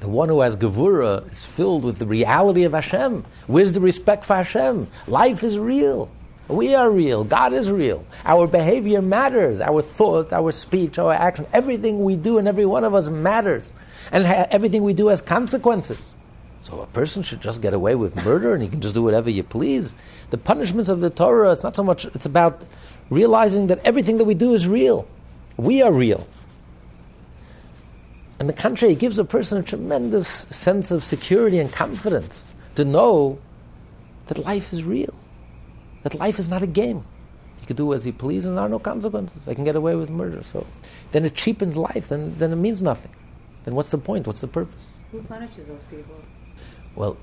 [0.00, 3.24] The one who has Gevura is filled with the reality of Hashem.
[3.46, 4.86] Where's the respect for Hashem?
[5.08, 6.08] Life is real.
[6.46, 7.24] We are real.
[7.24, 8.06] God is real.
[8.24, 9.60] Our behavior matters.
[9.60, 13.70] Our thought, our speech, our action, everything we do and every one of us matters.
[14.12, 16.14] And ha- everything we do has consequences.
[16.60, 19.30] So a person should just get away with murder and he can just do whatever
[19.30, 19.94] you please.
[20.30, 22.62] The punishments of the Torah, it's not so much, it's about
[23.10, 25.08] realizing that everything that we do is real.
[25.56, 26.26] We are real.
[28.38, 32.84] And the contrary, it gives a person a tremendous sense of security and confidence to
[32.84, 33.38] know
[34.26, 35.14] that life is real,
[36.02, 37.04] that life is not a game.
[37.60, 39.48] You can do as you please and there are no consequences.
[39.48, 40.42] I can get away with murder.
[40.42, 40.66] So
[41.12, 43.12] then it cheapens life, then, then it means nothing.
[43.64, 44.26] Then what's the point?
[44.26, 45.04] What's the purpose?
[45.10, 46.14] Who punishes those people?
[46.98, 47.16] Well,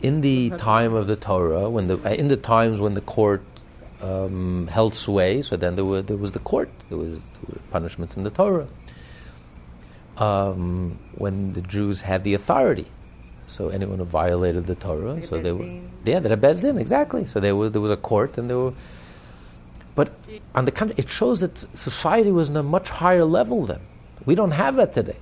[0.00, 3.44] in the time of the Torah, when the in the times when the court
[4.00, 7.60] um, held sway, so then there, were, there was the court, there was there were
[7.70, 8.66] punishments in the Torah.
[10.16, 12.86] Um, when the Jews had the authority,
[13.46, 15.66] so anyone who violated the Torah, so they were
[16.06, 17.26] yeah, they had Beis Din exactly.
[17.26, 18.72] So there was there was a court, and there were.
[19.94, 20.14] But
[20.54, 23.80] on the contrary, it shows that society was on a much higher level then.
[24.24, 25.20] We don't have that today,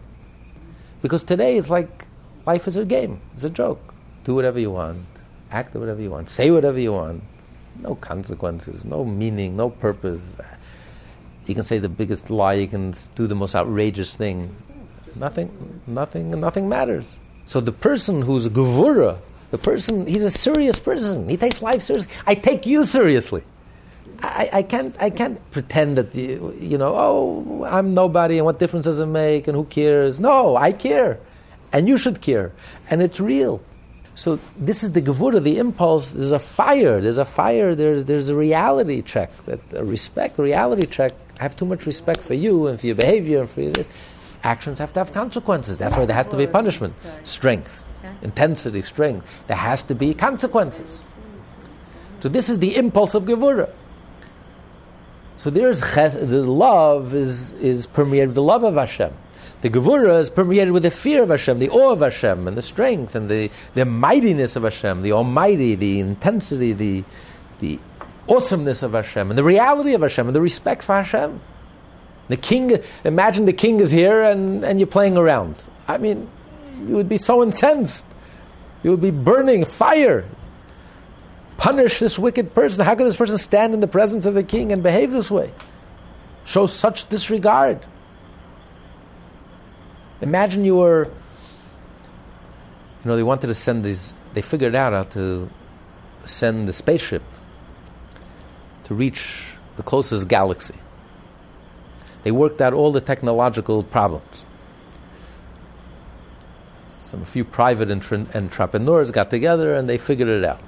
[1.02, 2.06] because today it's like
[2.46, 3.94] life is a game, it's a joke.
[4.24, 4.98] Do whatever you want,
[5.50, 7.22] act whatever you want, say whatever you want.
[7.80, 10.36] No consequences, no meaning, no purpose.
[11.46, 14.54] You can say the biggest lie, you can do the most outrageous thing.
[15.16, 17.16] Nothing, nothing, nothing matters.
[17.46, 19.18] So the person who's a gevura,
[19.50, 21.28] the person, he's a serious person.
[21.28, 22.12] He takes life seriously.
[22.26, 23.42] I take you seriously.
[24.22, 28.58] I, I can't I can't pretend that you, you know oh I'm nobody and what
[28.58, 31.18] difference does it make and who cares no I care
[31.72, 32.52] and you should care.
[32.90, 33.60] And it's real.
[34.14, 36.10] So this is the gevura the impulse.
[36.10, 37.00] There's a fire.
[37.00, 37.74] There's a fire.
[37.74, 41.12] There's there's a reality check that a respect reality check.
[41.38, 43.72] I have too much respect for you and for your behavior and for your,
[44.42, 45.78] actions have to have consequences.
[45.78, 46.94] That's why there has to be punishment.
[47.24, 47.82] Strength.
[48.22, 49.26] Intensity strength.
[49.46, 51.16] There has to be consequences.
[52.20, 53.72] So this is the impulse of gevura.
[55.36, 59.12] So there's chesed, the love is, is permeated with the love of Hashem.
[59.60, 62.62] The Gevura is permeated with the fear of Hashem, the awe of Hashem, and the
[62.62, 67.04] strength and the, the mightiness of Hashem, the Almighty, the intensity, the,
[67.58, 67.78] the
[68.28, 71.40] awesomeness of Hashem, and the reality of Hashem, and the respect for Hashem.
[72.28, 75.56] The king, imagine the king is here and, and you're playing around.
[75.88, 76.30] I mean,
[76.86, 78.06] you would be so incensed.
[78.82, 80.24] You would be burning fire
[81.60, 82.84] punish this wicked person.
[82.86, 85.52] How could this person stand in the presence of the king and behave this way?
[86.46, 87.84] Show such disregard.
[90.20, 95.48] Imagine you were, you know, they wanted to send these, they figured out how to
[96.24, 97.22] send the spaceship
[98.84, 99.44] to reach
[99.76, 100.74] the closest galaxy.
[102.22, 104.44] They worked out all the technological problems.
[106.98, 110.60] Some few private entre- entrepreneurs got together and they figured it out.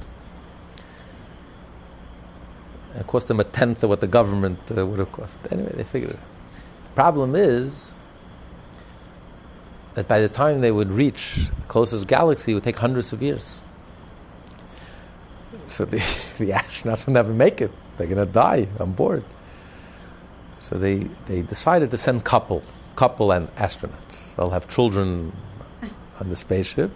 [2.94, 5.38] It cost them a tenth of what the government uh, would have cost.
[5.50, 6.22] Anyway, they figured it out.
[6.84, 7.92] The problem is
[9.95, 13.22] that by the time they would reach the closest galaxy, it would take hundreds of
[13.22, 13.62] years.
[15.66, 15.97] So the,
[16.38, 17.70] the astronauts will never make it.
[17.97, 19.24] They're going to die on board.
[20.59, 22.62] So they, they decided to send couple.
[22.97, 24.34] couple and astronauts.
[24.36, 25.32] They'll have children
[26.20, 26.90] on the spaceship,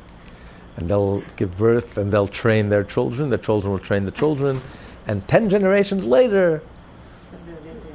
[0.77, 3.31] and they'll give birth and they'll train their children.
[3.31, 4.61] The children will train the children,
[5.07, 6.63] and ten generations later,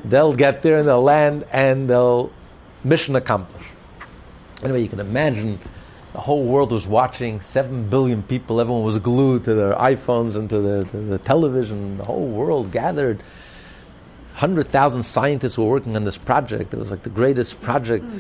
[0.04, 2.32] they'll get there and they'll land and they'll
[2.84, 3.71] mission accomplished.
[4.64, 5.60] Anyway, you can imagine
[6.14, 10.50] the whole world was watching, seven billion people, everyone was glued to their iPhones and
[10.50, 13.24] to the, to the television, the whole world gathered.
[14.34, 16.74] 100,000 scientists were working on this project.
[16.74, 18.12] It was like the greatest project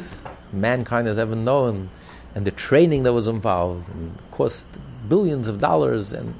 [0.54, 1.90] mankind has ever known.
[2.36, 3.90] And the training that was involved
[4.32, 4.66] cost
[5.10, 6.14] billions of dollars.
[6.14, 6.34] And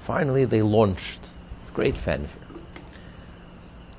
[0.00, 1.30] finally, they launched.
[1.74, 2.43] Great fanfare.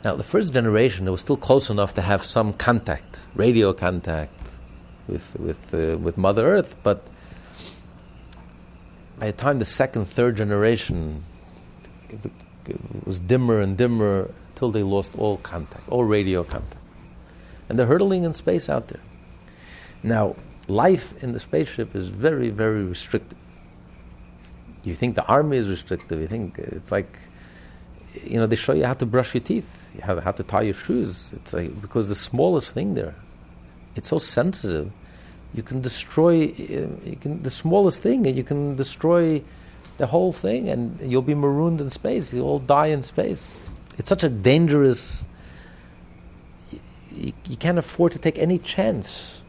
[0.06, 4.32] Now, the first generation, was still close enough to have some contact, radio contact
[5.08, 7.08] with, with, uh, with Mother Earth, but
[9.18, 11.24] by the time the second, third generation,
[12.10, 12.20] it,
[12.68, 16.84] it was dimmer and dimmer until they lost all contact, all radio contact.
[17.68, 19.02] And they're hurtling in space out there.
[20.04, 20.36] Now,
[20.68, 23.40] life in the spaceship is very, very restricted.
[24.84, 26.22] You think the army is restrictive.
[26.22, 27.18] You think it's like,
[28.24, 30.74] you know, they show you how to brush your teeth, have how to tie your
[30.74, 31.32] shoes.
[31.34, 33.16] It's like, because the smallest thing there,
[33.96, 34.92] it's so sensitive.
[35.54, 39.42] You can destroy uh, you can, the smallest thing, and you can destroy
[39.98, 42.34] the whole thing, and you'll be marooned in space.
[42.34, 43.60] You'll all die in space.
[43.98, 45.26] It's such a dangerous.
[47.12, 49.44] You, you can't afford to take any chance.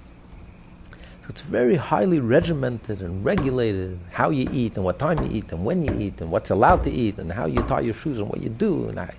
[1.27, 5.51] So it's very highly regimented and regulated how you eat and what time you eat
[5.51, 8.21] and when you eat and what's allowed to eat and how you tie your shoes
[8.21, 8.89] and what you do.
[8.89, 9.13] And I,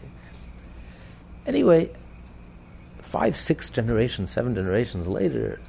[1.45, 1.91] anyway,
[3.01, 5.59] five, six generations, seven generations later,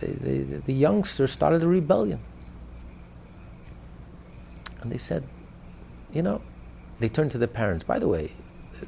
[0.00, 2.20] they, they, the youngsters started a rebellion.
[4.82, 5.24] And they said,
[6.12, 6.42] you know,
[6.98, 7.82] they turned to their parents.
[7.82, 8.30] By the way,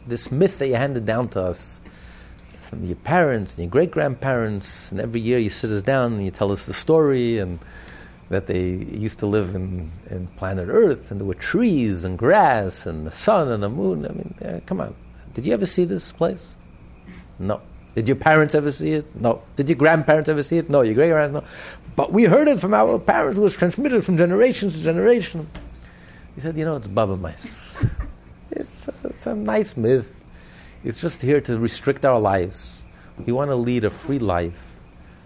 [0.07, 1.81] this myth that you handed down to us
[2.67, 6.25] from your parents and your great grandparents, and every year you sit us down and
[6.25, 7.59] you tell us the story, and
[8.29, 12.87] that they used to live in, in planet Earth, and there were trees and grass
[12.87, 14.05] and the sun and the moon.
[14.05, 14.95] I mean, come on.
[15.35, 16.57] Did you ever see this place?
[17.39, 17.61] No.
[17.95, 19.14] Did your parents ever see it?
[19.14, 19.43] No.
[19.55, 20.69] Did your grandparents ever see it?
[20.69, 20.83] No.
[20.83, 21.47] Your great grandparents?
[21.47, 21.93] No.
[21.95, 23.39] But we heard it from our parents.
[23.39, 25.49] It was transmitted from generation to generation.
[26.35, 27.75] He said, you know, it's bubbe meises.
[28.51, 30.12] it's, it's a nice myth.
[30.87, 32.84] It's just here to restrict our lives.
[33.26, 34.70] We want to lead a free life,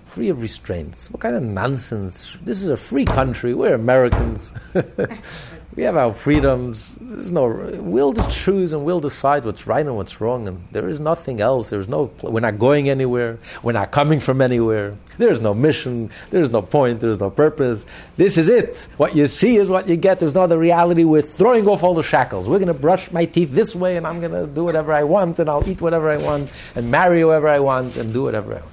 [0.07, 1.11] free of restraints.
[1.11, 2.39] What kind of nonsense?
[2.43, 3.53] This is a free country.
[3.53, 4.55] We're Americans.
[5.77, 6.97] we have our freedoms.
[7.01, 7.47] There's no.
[7.47, 10.49] We'll just choose and we'll decide what's right and what's wrong.
[10.49, 11.71] And there is nothing else.
[11.71, 12.11] There's no.
[12.23, 13.39] We're not going anywhere.
[13.63, 14.97] We're not coming from anywhere.
[15.19, 16.11] There is no mission.
[16.31, 17.01] There is no point.
[17.01, 17.87] There is no purpose.
[18.17, 18.89] This is it.
[18.97, 20.19] What you see is what you get.
[20.19, 21.05] There's no other reality.
[21.05, 22.49] We're throwing off all the shackles.
[22.49, 25.05] We're going to brush my teeth this way, and I'm going to do whatever I
[25.05, 28.55] want, and I'll eat whatever I want, and marry whoever I want, and do whatever
[28.55, 28.73] I want.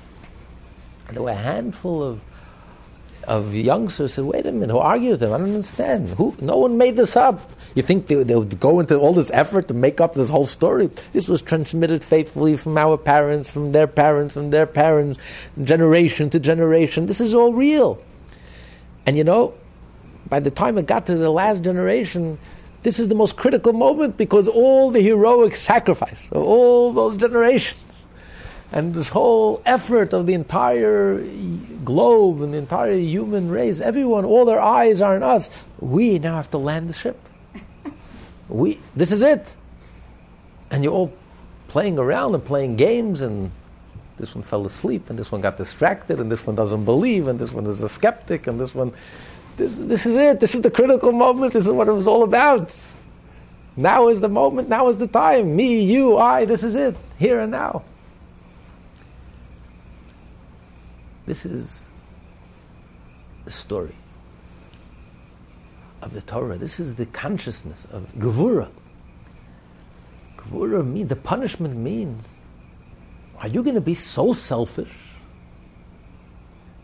[1.09, 2.21] And there were a handful of
[3.27, 5.33] of youngsters said, "Wait a minute, who argued with them?
[5.33, 6.09] I don't understand.
[6.11, 6.35] Who?
[6.39, 7.51] No one made this up.
[7.75, 10.45] You think they, they, would go into all this effort to make up this whole
[10.45, 10.89] story?
[11.13, 15.19] This was transmitted faithfully from our parents, from their parents, from their parents,
[15.63, 17.05] generation to generation.
[17.05, 18.01] This is all real.
[19.05, 19.53] And you know,
[20.29, 22.39] by the time it got to the last generation."
[22.83, 27.81] This is the most critical moment because all the heroic sacrifice of all those generations
[28.71, 31.23] and this whole effort of the entire
[31.85, 35.49] globe and the entire human race, everyone, all their eyes are on us.
[35.79, 37.17] We now have to land the ship.
[38.49, 39.55] We, this is it.
[40.71, 41.13] And you're all
[41.67, 43.51] playing around and playing games, and
[44.17, 47.37] this one fell asleep, and this one got distracted, and this one doesn't believe, and
[47.37, 48.93] this one is a skeptic, and this one,
[49.57, 50.39] this, this is it.
[50.39, 51.53] This is the critical moment.
[51.53, 52.73] This is what it was all about.
[53.75, 54.69] Now is the moment.
[54.69, 55.55] Now is the time.
[55.55, 56.95] Me, you, I, this is it.
[57.19, 57.83] Here and now.
[61.27, 61.85] This is
[63.43, 63.95] the story
[66.01, 66.57] of the Torah.
[66.57, 68.69] This is the consciousness of Gevura.
[70.37, 72.35] Gevura means, the punishment means,
[73.39, 74.93] are you going to be so selfish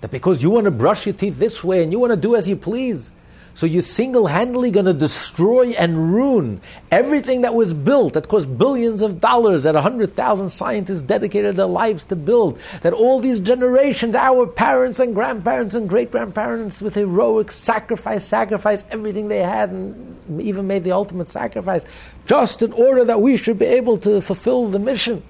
[0.01, 2.35] that because you want to brush your teeth this way and you want to do
[2.35, 3.11] as you please,
[3.55, 6.59] so you're single handedly going to destroy and ruin
[6.91, 12.05] everything that was built, that cost billions of dollars, that 100,000 scientists dedicated their lives
[12.05, 17.51] to build, that all these generations, our parents and grandparents and great grandparents, with heroic
[17.51, 21.85] sacrifice, sacrifice everything they had and even made the ultimate sacrifice,
[22.25, 25.21] just in order that we should be able to fulfill the mission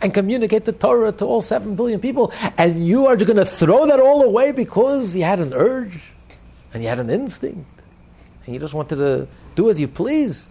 [0.00, 2.32] and communicate the Torah to all 7 billion people.
[2.58, 6.11] And you are going to throw that all away because you had an urge?
[6.72, 7.82] And you had an instinct,
[8.44, 10.46] and you just wanted to do as you please.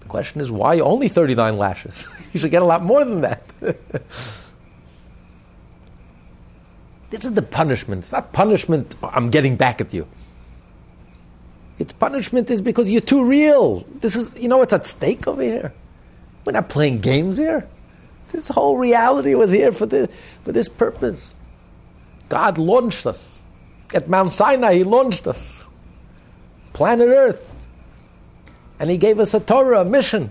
[0.00, 2.08] The question is, why only 39 lashes?
[2.32, 3.42] you should get a lot more than that.
[7.10, 8.04] this is the punishment.
[8.04, 10.06] It's not punishment, I'm getting back at you.
[11.78, 13.86] It's punishment is because you're too real.
[14.00, 15.72] This is, you know what's at stake over here?
[16.44, 17.68] We're not playing games here.
[18.32, 21.34] This whole reality was here for, for this purpose.
[22.28, 23.37] God launched us.
[23.94, 25.64] At Mount Sinai, He launched us.
[26.72, 27.54] Planet Earth.
[28.78, 30.30] And He gave us a Torah, a mission.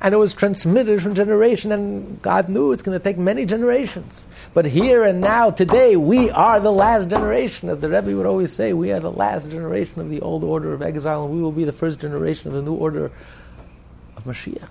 [0.00, 4.24] And it was transmitted from generation, and God knew it's going to take many generations.
[4.54, 7.68] But here and now, today, we are the last generation.
[7.68, 10.72] As the Rebbe would always say, we are the last generation of the old order
[10.72, 13.10] of exile, and we will be the first generation of the new order
[14.16, 14.70] of Mashiach.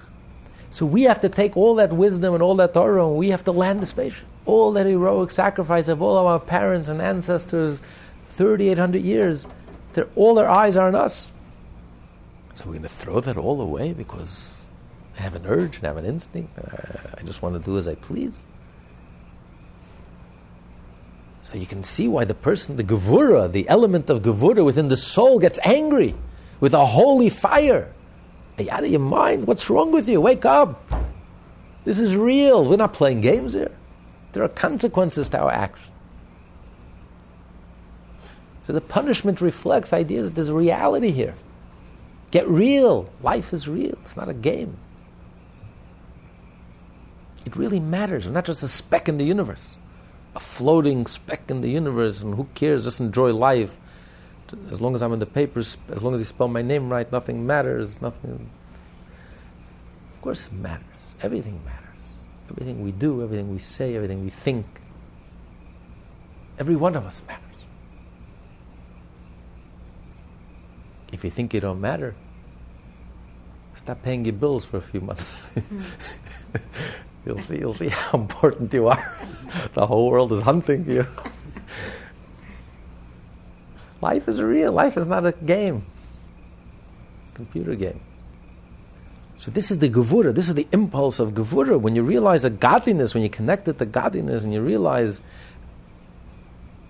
[0.69, 3.43] So we have to take all that wisdom and all that Torah, and we have
[3.45, 4.25] to land the spaceship.
[4.47, 7.81] All that heroic sacrifice of all of our parents and ancestors,
[8.29, 9.45] 3,800 years,
[10.15, 11.31] all their eyes are on us.
[12.55, 14.65] So we're going to throw that all away because
[15.19, 16.57] I have an urge and I have an instinct.
[16.57, 18.47] I just want to do as I please.
[21.43, 24.97] So you can see why the person, the gevura, the element of gevura within the
[24.97, 26.15] soul gets angry
[26.59, 27.93] with a holy fire.
[28.57, 29.45] Are you out of your mind?
[29.45, 30.19] What's wrong with you?
[30.19, 30.91] Wake up.
[31.85, 32.65] This is real.
[32.65, 33.76] We're not playing games here.
[34.37, 35.91] There are consequences to our action.
[38.67, 41.33] So the punishment reflects the idea that there's a reality here.
[42.29, 43.09] Get real.
[43.23, 43.97] Life is real.
[44.03, 44.77] It's not a game.
[47.47, 48.27] It really matters.
[48.27, 49.75] We're not just a speck in the universe,
[50.35, 52.83] a floating speck in the universe, and who cares?
[52.83, 53.75] Just enjoy life.
[54.69, 57.11] As long as I'm in the papers, as long as you spell my name right,
[57.11, 57.99] nothing matters.
[58.03, 58.51] Nothing.
[60.13, 61.15] Of course, it matters.
[61.23, 61.76] Everything matters.
[62.49, 64.65] Everything we do, everything we say, everything we think.
[66.59, 67.43] Every one of us matters.
[71.11, 72.15] If you think you don't matter,
[73.75, 75.41] stop paying your bills for a few months.
[75.41, 75.81] Hmm.
[77.27, 79.17] You'll see, you'll see how important you are.
[79.73, 81.05] the whole world is hunting you.
[84.01, 84.71] Life is real.
[84.71, 85.85] Life is not a game.
[87.33, 87.99] Computer game.
[89.39, 90.33] So this is the gevura.
[90.33, 91.79] This is the impulse of gevura.
[91.79, 95.21] When you realize a godliness, when you connect it to godliness, and you realize,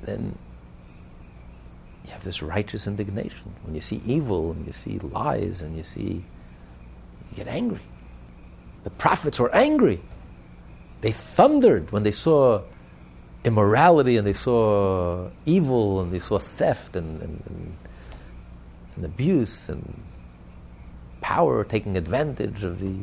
[0.03, 0.37] then
[2.05, 3.53] you have this righteous indignation.
[3.63, 6.23] When you see evil and you see lies and you see,
[7.29, 7.81] you get angry.
[8.85, 10.01] The prophets were angry.
[11.01, 12.61] They thundered when they saw
[13.43, 17.77] immorality and they saw evil and they saw theft and, and, and,
[18.95, 20.01] and abuse and
[21.27, 22.95] power taking advantage of the.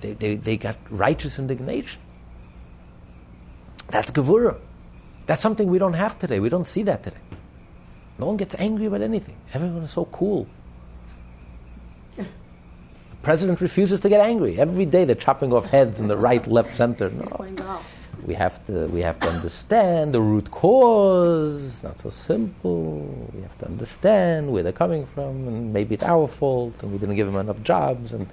[0.00, 2.00] They, they, they got righteous indignation.
[3.88, 4.58] That's Gevura.
[5.26, 6.40] That's something we don't have today.
[6.40, 7.24] We don't see that today.
[8.18, 9.36] No one gets angry about anything.
[9.54, 10.48] Everyone is so cool
[12.16, 12.26] The
[13.22, 14.58] president refuses to get angry.
[14.58, 17.10] Every day they're chopping off heads in the right, left, center.
[17.10, 17.80] No.
[18.24, 21.64] We have to we have to understand the root cause.
[21.64, 23.00] It's not so simple.
[23.34, 26.98] We have to understand where they're coming from, and maybe it's our fault, and we
[26.98, 28.26] didn't give them enough jobs, and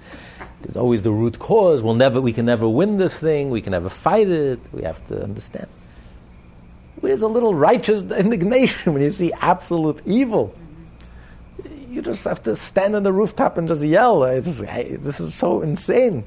[0.61, 1.83] there's always the root cause.
[1.83, 3.49] We'll never we can never win this thing.
[3.49, 4.59] We can never fight it.
[4.71, 5.67] We have to understand.
[7.01, 10.55] There's a little righteous indignation when you see absolute evil
[11.91, 14.23] you just have to stand on the rooftop and just yell.
[14.23, 16.23] It's, this is so insane.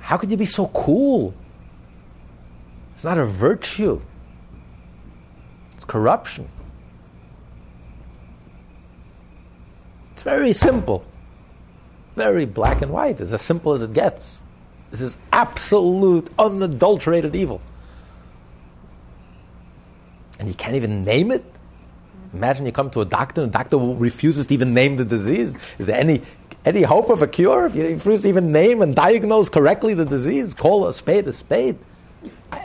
[0.00, 1.34] How could you be so cool?
[2.96, 4.00] It's not a virtue,
[5.74, 6.48] it's corruption.
[10.12, 11.04] It's very simple,
[12.14, 14.40] very black and white, it's as simple as it gets.
[14.90, 17.60] This is absolute, unadulterated evil.
[20.38, 21.44] And you can't even name it?
[22.32, 25.54] Imagine you come to a doctor and the doctor refuses to even name the disease.
[25.78, 26.22] Is there any,
[26.64, 30.06] any hope of a cure if you refuse to even name and diagnose correctly the
[30.06, 30.54] disease?
[30.54, 31.76] Call a spade a spade.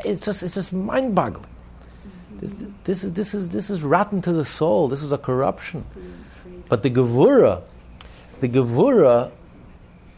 [0.06, 1.46] It's just, it's just mind boggling.
[2.40, 4.88] This, this, is, this, is, this is rotten to the soul.
[4.88, 5.86] This is a corruption.
[6.70, 7.62] But the Gevura,
[8.40, 9.32] the Gevura,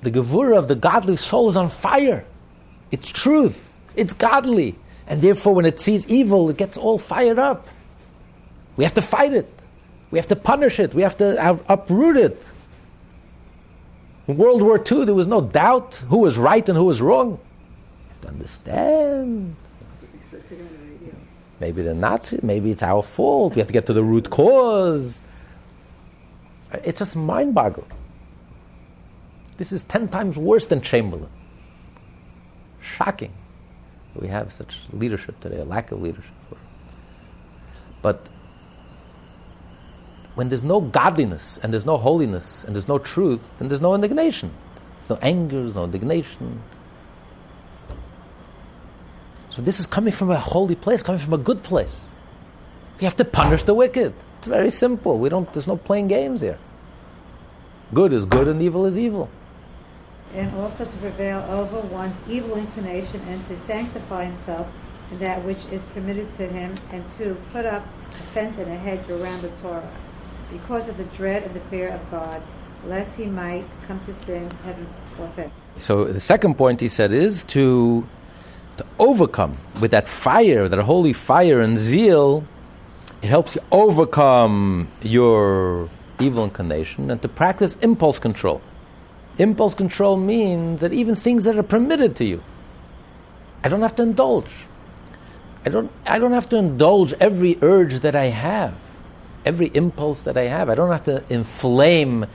[0.01, 2.25] the Gevura of the godly soul is on fire.
[2.91, 3.81] It's truth.
[3.95, 4.75] It's godly.
[5.07, 7.67] And therefore, when it sees evil, it gets all fired up.
[8.77, 9.49] We have to fight it.
[10.11, 10.93] We have to punish it.
[10.93, 12.45] We have to uproot it.
[14.27, 17.39] In World War II, there was no doubt who was right and who was wrong.
[18.25, 19.55] Understand.
[21.59, 23.55] Maybe the Nazi, maybe it's our fault.
[23.55, 25.21] We have to get to the root cause.
[26.83, 27.87] It's just mind boggling.
[29.57, 31.29] This is 10 times worse than Chamberlain.
[32.81, 33.31] Shocking.
[34.15, 36.31] We have such leadership today, a lack of leadership.
[38.01, 38.27] But
[40.35, 43.93] when there's no godliness and there's no holiness and there's no truth, then there's no
[43.95, 44.51] indignation.
[44.97, 46.61] There's no anger, there's no indignation.
[49.53, 52.05] So this is coming from a holy place, coming from a good place.
[52.99, 54.11] We have to punish the wicked.
[54.39, 55.19] It's very simple.
[55.19, 56.57] We don't there's no playing games here.
[57.93, 59.29] Good is good and evil is evil.
[60.33, 64.65] And also to prevail over one's evil inclination and to sanctify himself
[65.11, 68.75] in that which is permitted to him and to put up a fence and a
[68.75, 69.87] hedge around the Torah
[70.51, 72.41] because of the dread and the fear of God,
[72.87, 75.51] lest he might come to sin, heaven forfeit.
[75.77, 78.07] So the second point he said is to
[78.77, 82.43] to overcome with that fire, that holy fire and zeal.
[83.21, 88.61] It helps you overcome your evil inclination and to practice impulse control.
[89.37, 92.43] Impulse control means that even things that are permitted to you,
[93.63, 94.51] I don't have to indulge.
[95.65, 98.75] I don't, I don't have to indulge every urge that I have,
[99.45, 100.69] every impulse that I have.
[100.69, 102.25] I don't have to inflame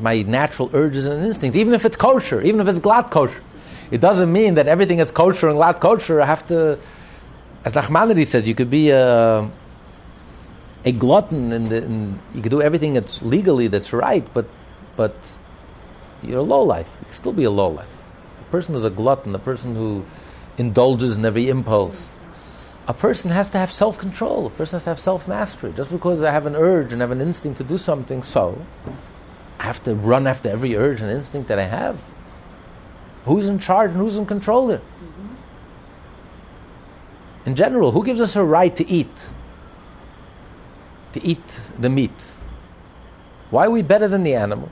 [0.00, 3.42] my natural urges and instincts, even if it's kosher, even if it's glatt kosher.
[3.90, 6.78] It doesn't mean that everything that's kosher and glatt kosher I have to,
[7.64, 9.48] as Nachmanides says, you could be a,
[10.84, 14.46] a glutton and you could do everything that's legally that's right, but,
[14.96, 15.14] but
[16.22, 16.90] you're a low life.
[17.00, 18.04] You can still be a low life.
[18.40, 20.04] A person is a glutton, a person who
[20.58, 22.16] indulges in every impulse
[22.88, 25.72] a person has to have self control, a person has to have self mastery.
[25.76, 28.64] Just because I have an urge and have an instinct to do something, so
[29.58, 32.00] I have to run after every urge and instinct that I have.
[33.26, 34.80] Who's in charge and who's in control here?
[37.44, 39.32] In general, who gives us a right to eat?
[41.12, 41.46] To eat
[41.78, 42.36] the meat.
[43.50, 44.70] Why are we better than the animal?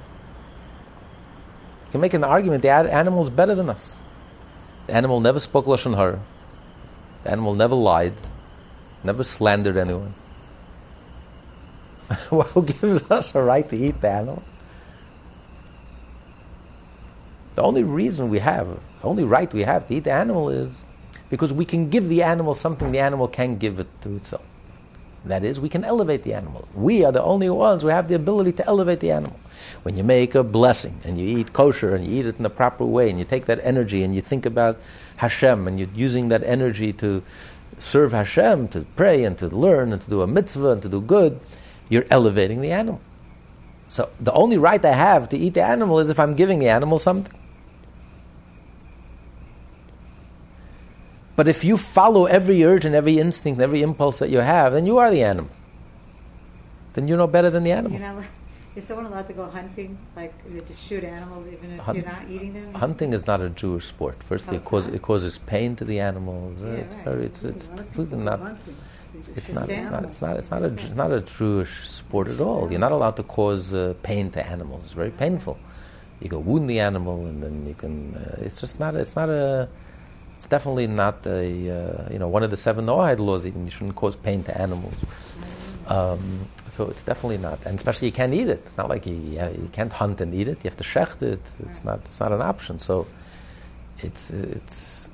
[1.87, 3.97] You can make an argument the animal is better than us.
[4.87, 6.21] The animal never spoke Lashon Hara.
[7.25, 8.15] The animal never lied,
[9.03, 10.15] never slandered anyone.
[12.29, 14.43] who gives us a right to eat the animal?
[17.55, 20.85] The only reason we have, the only right we have to eat the animal is
[21.31, 24.43] because we can give the animal something the animal can't give it to itself.
[25.25, 26.69] That is, we can elevate the animal.
[26.75, 29.39] We are the only ones who have the ability to elevate the animal.
[29.83, 32.51] When you make a blessing and you eat kosher and you eat it in the
[32.51, 34.79] proper way and you take that energy and you think about
[35.17, 37.23] Hashem and you're using that energy to
[37.79, 41.01] serve Hashem, to pray and to learn and to do a mitzvah and to do
[41.01, 41.41] good,
[41.89, 43.01] you're elevating the animal.
[43.87, 46.69] So the only right I have to eat the animal is if I'm giving the
[46.69, 47.33] animal something.
[51.37, 54.87] But if you follow every urge and every instinct, every impulse that you have, then
[54.87, 55.51] you are the animal.
[56.93, 57.93] Then you're no better than the animal.
[57.93, 58.23] You know,
[58.77, 60.33] is someone allowed to go hunting, like
[60.67, 62.75] to shoot animals, even if Hunt, you're not eating them?
[62.75, 64.23] Hunting is not a Jewish sport.
[64.23, 66.61] Firstly, oh, it, causes, it causes pain to the animals.
[66.61, 67.05] Yeah, it's right.
[67.05, 68.57] very, it's, it's completely not.
[69.37, 70.05] It's not, it's not.
[70.05, 70.37] It's not.
[70.37, 70.95] It's not a.
[70.95, 72.71] Not a Jewish sport at all.
[72.71, 74.85] You're not allowed to cause uh, pain to animals.
[74.85, 75.57] It's very painful.
[76.21, 78.15] You can wound the animal, and then you can.
[78.15, 78.95] Uh, it's just not.
[78.97, 79.69] It's not a.
[80.45, 83.47] It's definitely not a, uh, you know, one of the seven Noahide laws.
[83.47, 84.93] Even you shouldn't cause pain to animals.
[85.87, 88.59] Um, so it's definitely not, and especially you can't eat it.
[88.59, 90.63] It's not like you, you can't hunt and eat it.
[90.63, 91.41] You have to shecht it.
[91.61, 92.01] It's not.
[92.05, 92.79] It's not an option.
[92.79, 93.07] So
[94.01, 95.09] it's it's.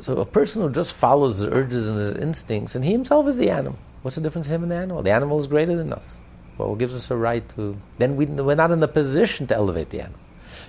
[0.00, 3.36] So a person who just follows his urges and his instincts, and he himself is
[3.36, 3.78] the animal.
[4.00, 5.02] What's the difference him and the animal?
[5.02, 6.16] The animal is greater than us.
[6.56, 7.76] Well, what gives us a right to?
[7.98, 10.20] Then we, we're not in a position to elevate the animal.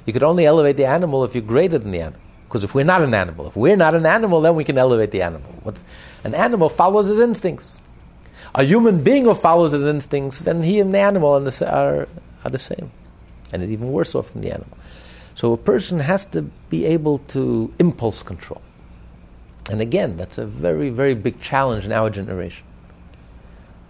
[0.05, 2.19] You could only elevate the animal if you're greater than the animal.
[2.47, 5.11] Because if we're not an animal, if we're not an animal, then we can elevate
[5.11, 5.49] the animal.
[5.63, 5.79] What,
[6.23, 7.79] an animal follows his instincts.
[8.55, 12.07] A human being who follows his instincts, then he and the animal are,
[12.45, 12.91] are the same.
[13.51, 14.77] And even worse off than the animal.
[15.35, 18.61] So a person has to be able to impulse control.
[19.71, 22.65] And again, that's a very, very big challenge in our generation.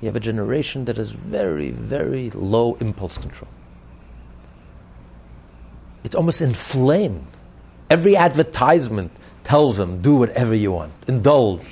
[0.02, 3.50] We have a generation that has very, very low impulse control.
[6.04, 7.26] It's almost inflamed
[7.94, 9.12] Every advertisement
[9.44, 11.68] tells them, do whatever you want, indulge.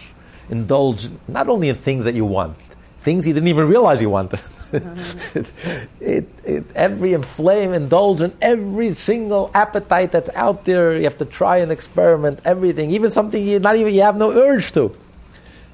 [0.52, 2.56] Indulge not only in things that you want,
[3.02, 4.40] things you didn't even realize you wanted.
[4.72, 5.48] it,
[6.00, 10.96] it, it, every inflame, indulge in every single appetite that's out there.
[10.96, 14.32] You have to try and experiment everything, even something you not even you have no
[14.32, 14.96] urge to.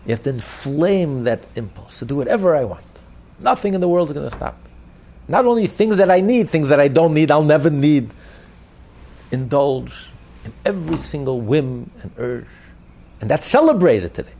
[0.05, 2.85] You have to inflame that impulse to do whatever I want.
[3.41, 4.71] Nothing in the world is going to stop me.
[5.27, 8.11] Not only things that I need, things that I don't need, I'll never need.
[9.29, 10.07] Indulge
[10.47, 12.45] in every single whim and urge.
[13.21, 14.33] And that's celebrated today.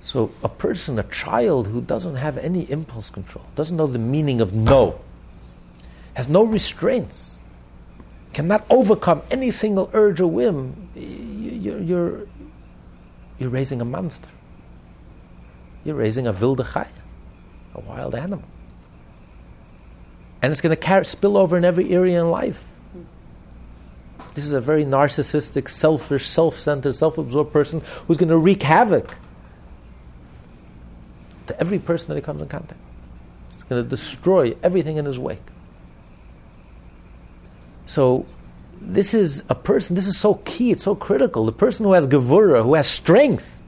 [0.00, 4.40] So, a person, a child who doesn't have any impulse control, doesn't know the meaning
[4.40, 5.00] of no,
[6.12, 7.38] has no restraints,
[8.34, 12.26] cannot overcome any single urge or whim, you're, you're,
[13.38, 14.28] you're raising a monster.
[15.84, 16.86] You're raising a vilde chaya,
[17.74, 18.44] a wild animal.
[20.42, 22.73] And it's going to spill over in every area in life.
[24.34, 28.62] This is a very narcissistic, selfish, self centered, self absorbed person who's going to wreak
[28.62, 29.16] havoc
[31.46, 32.80] to every person that he comes in contact.
[33.54, 35.42] He's going to destroy everything in his wake.
[37.86, 38.26] So,
[38.80, 41.44] this is a person, this is so key, it's so critical.
[41.44, 43.58] The person who has gevura, who has strength,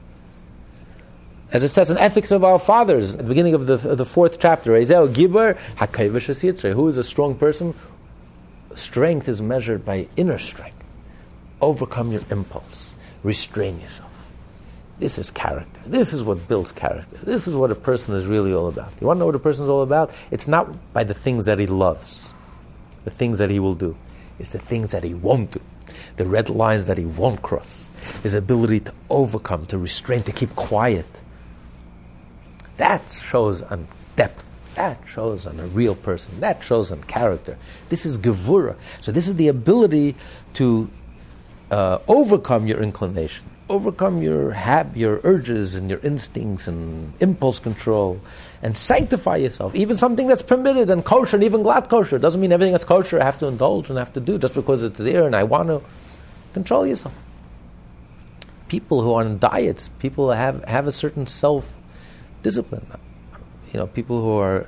[1.51, 4.05] as it says in Ethics of Our Fathers, at the beginning of the, of the
[4.05, 7.73] fourth chapter, who is a strong person?
[8.77, 10.77] Strength is measured by inner strength.
[11.61, 12.91] Overcome your impulse,
[13.23, 14.11] restrain yourself.
[14.99, 15.81] This is character.
[15.87, 17.17] This is what builds character.
[17.23, 18.93] This is what a person is really all about.
[19.01, 20.13] You want to know what a person is all about?
[20.29, 22.27] It's not by the things that he loves,
[23.03, 23.97] the things that he will do.
[24.37, 25.61] It's the things that he won't do,
[26.17, 27.89] the red lines that he won't cross,
[28.21, 31.07] his ability to overcome, to restrain, to keep quiet.
[32.77, 34.46] That shows on depth.
[34.77, 36.39] That shows on a real person.
[36.39, 37.57] That shows on character.
[37.89, 38.75] This is gevura.
[39.01, 40.13] So this is the ability
[40.53, 40.87] to
[41.71, 48.21] uh, overcome your inclination, overcome your hab, your urges and your instincts and impulse control,
[48.61, 49.73] and sanctify yourself.
[49.73, 53.19] Even something that's permitted and kosher and even glatt kosher doesn't mean everything that's kosher
[53.19, 55.69] I have to indulge and have to do just because it's there and I want
[55.69, 55.81] to
[56.53, 57.15] control yourself.
[58.67, 61.73] People who are on diets, people have have a certain self
[62.43, 62.85] discipline.
[63.73, 64.65] You know, people who are,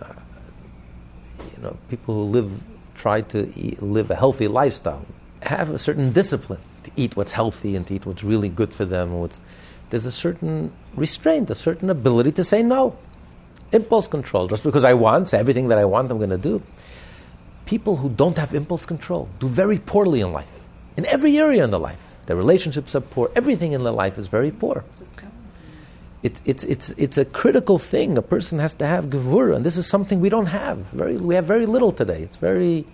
[1.55, 2.51] you know, people who live,
[2.95, 5.05] try to eat, live a healthy lifestyle,
[5.41, 8.85] have a certain discipline to eat what's healthy and to eat what's really good for
[8.85, 9.29] them.
[9.89, 12.97] There's a certain restraint, a certain ability to say no.
[13.71, 14.47] Impulse control.
[14.47, 16.61] Just because I want, everything that I want, I'm going to do.
[17.65, 20.51] People who don't have impulse control do very poorly in life,
[20.97, 22.01] in every area in their life.
[22.25, 23.31] Their relationships are poor.
[23.35, 24.83] Everything in their life is very poor.
[26.21, 28.17] It, it's, it's, it's a critical thing.
[28.17, 30.79] A person has to have gevura, and this is something we don't have.
[30.91, 32.21] Very, we have very little today.
[32.21, 32.85] It's very.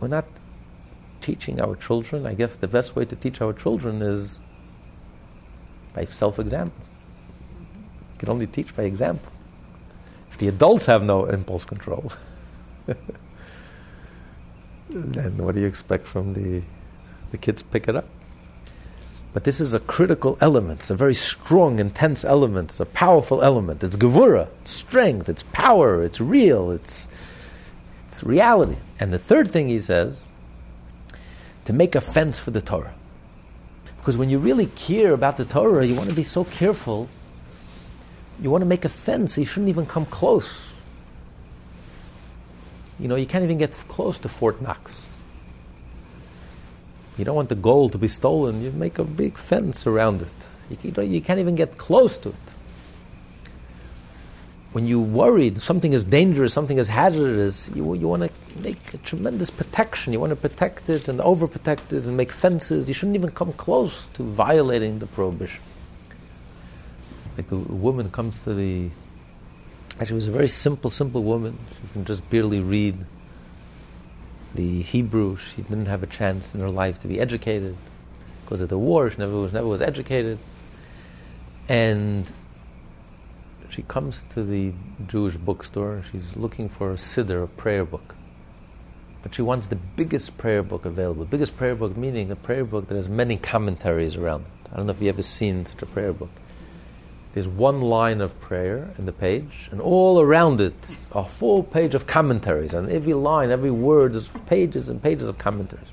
[0.00, 0.26] We're not
[1.20, 2.26] teaching our children.
[2.26, 4.38] I guess the best way to teach our children is
[5.92, 6.82] by self example.
[8.12, 9.30] You can only teach by example.
[10.30, 12.12] If the adults have no impulse control,
[14.88, 16.62] then what do you expect from the,
[17.32, 18.08] the kids pick it up?
[19.36, 20.80] But this is a critical element.
[20.80, 22.70] It's a very strong, intense element.
[22.70, 23.84] It's a powerful element.
[23.84, 27.06] It's gevura, it's strength, it's power, it's real, it's,
[28.08, 28.78] it's reality.
[28.98, 30.26] And the third thing he says,
[31.66, 32.94] to make a fence for the Torah.
[33.98, 37.06] Because when you really care about the Torah, you want to be so careful.
[38.40, 40.70] You want to make a fence, you shouldn't even come close.
[42.98, 45.12] You know, you can't even get close to Fort Knox.
[47.18, 50.34] You don't want the gold to be stolen, you make a big fence around it.
[50.82, 52.34] You, you can't even get close to it.
[54.72, 58.98] When you're worried something is dangerous, something is hazardous, you, you want to make a
[58.98, 60.12] tremendous protection.
[60.12, 62.86] You want to protect it and overprotect it and make fences.
[62.86, 65.62] You shouldn't even come close to violating the prohibition.
[67.36, 68.90] Like the woman comes to the.
[69.98, 71.58] Actually, it was a very simple, simple woman.
[71.80, 72.96] She can just barely read
[74.56, 75.36] the Hebrew.
[75.36, 77.76] She didn't have a chance in her life to be educated
[78.44, 79.10] because of the war.
[79.10, 80.38] She never was never was educated,
[81.68, 82.30] and
[83.68, 84.72] she comes to the
[85.06, 86.02] Jewish bookstore.
[86.10, 88.14] She's looking for a siddur, a prayer book,
[89.22, 91.24] but she wants the biggest prayer book available.
[91.24, 94.70] Biggest prayer book meaning a prayer book that has many commentaries around it.
[94.72, 96.30] I don't know if you've ever seen such a prayer book.
[97.36, 100.72] There's one line of prayer in the page, and all around it,
[101.12, 102.72] a full page of commentaries.
[102.72, 105.88] And every line, every word, there's pages and pages of commentaries.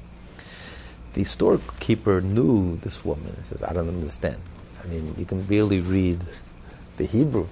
[1.16, 3.36] The storekeeper knew this woman.
[3.38, 4.38] He says, I don't understand.
[4.82, 6.22] I mean, you can barely read
[6.96, 7.50] the Hebrew.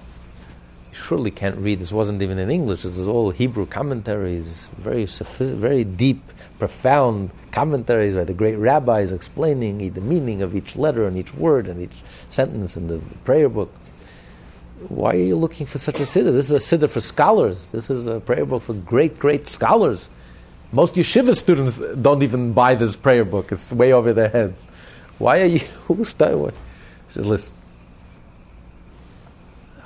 [0.90, 1.78] You surely can't read.
[1.78, 2.84] This wasn't even in English.
[2.84, 6.31] This is all Hebrew commentaries, very, very deep,
[6.62, 11.66] profound commentaries by the great rabbis explaining the meaning of each letter and each word
[11.66, 11.98] and each
[12.30, 13.68] sentence in the prayer book
[14.88, 16.32] why are you looking for such a siddur?
[16.32, 17.70] This is a siddur for scholars.
[17.70, 20.08] This is a prayer book for great, great scholars.
[20.72, 23.52] Most yeshiva students don't even buy this prayer book.
[23.52, 24.66] It's way over their heads.
[25.18, 25.60] Why are you?
[25.86, 26.52] Who's studying?
[27.14, 27.54] Just listen.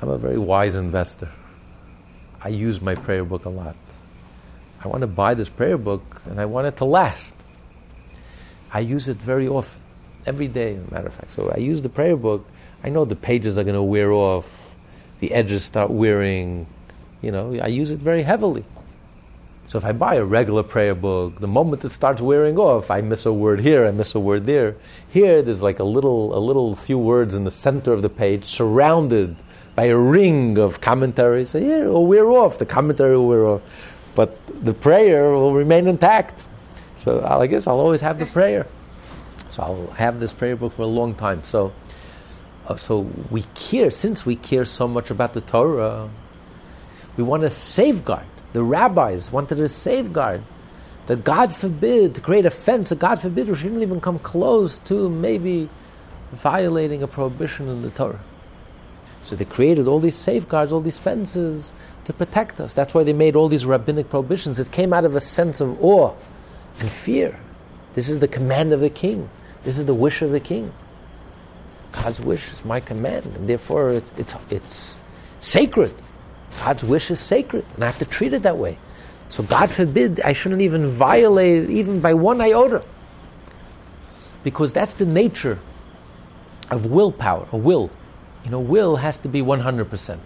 [0.00, 1.30] I'm a very wise investor.
[2.42, 3.76] I use my prayer book a lot.
[4.86, 7.34] I want to buy this prayer book and I want it to last.
[8.72, 9.80] I use it very often,
[10.26, 11.32] every day, as a matter of fact.
[11.32, 12.46] So I use the prayer book.
[12.84, 14.66] I know the pages are going to wear off
[15.20, 16.66] the edges start wearing,
[17.22, 18.64] you know, I use it very heavily.
[19.68, 23.00] So if I buy a regular prayer book, the moment it starts wearing off, I
[23.00, 24.76] miss a word here, I miss a word there.
[25.08, 28.44] Here, there's like a little, a little few words in the center of the page,
[28.44, 29.36] surrounded
[29.74, 31.50] by a ring of commentaries.
[31.50, 32.58] So here, will wear off.
[32.58, 33.95] The commentary will wear off.
[34.16, 36.44] But the prayer will remain intact.
[36.96, 38.66] So I guess I'll always have the prayer.
[39.50, 41.44] So I'll have this prayer book for a long time.
[41.44, 41.72] So,
[42.66, 43.00] uh, so
[43.30, 46.08] we care, since we care so much about the Torah,
[47.16, 48.26] we want to safeguard.
[48.54, 50.42] The rabbis wanted to safeguard
[51.06, 54.78] that God forbid to create a fence, that God forbid we shouldn't even come close
[54.78, 55.68] to maybe
[56.32, 58.24] violating a prohibition in the Torah.
[59.24, 61.70] So they created all these safeguards, all these fences
[62.06, 62.72] to protect us.
[62.72, 64.60] That's why they made all these rabbinic prohibitions.
[64.60, 66.14] It came out of a sense of awe
[66.78, 67.38] and fear.
[67.94, 69.28] This is the command of the king.
[69.64, 70.72] This is the wish of the king.
[71.90, 75.00] God's wish is my command, and therefore it, it's, it's
[75.40, 75.92] sacred.
[76.60, 78.78] God's wish is sacred, and I have to treat it that way.
[79.28, 82.84] So God forbid I shouldn't even violate it, even by one iota.
[84.44, 85.58] Because that's the nature
[86.70, 87.90] of willpower, a will.
[88.44, 90.18] You know, will has to be 100%.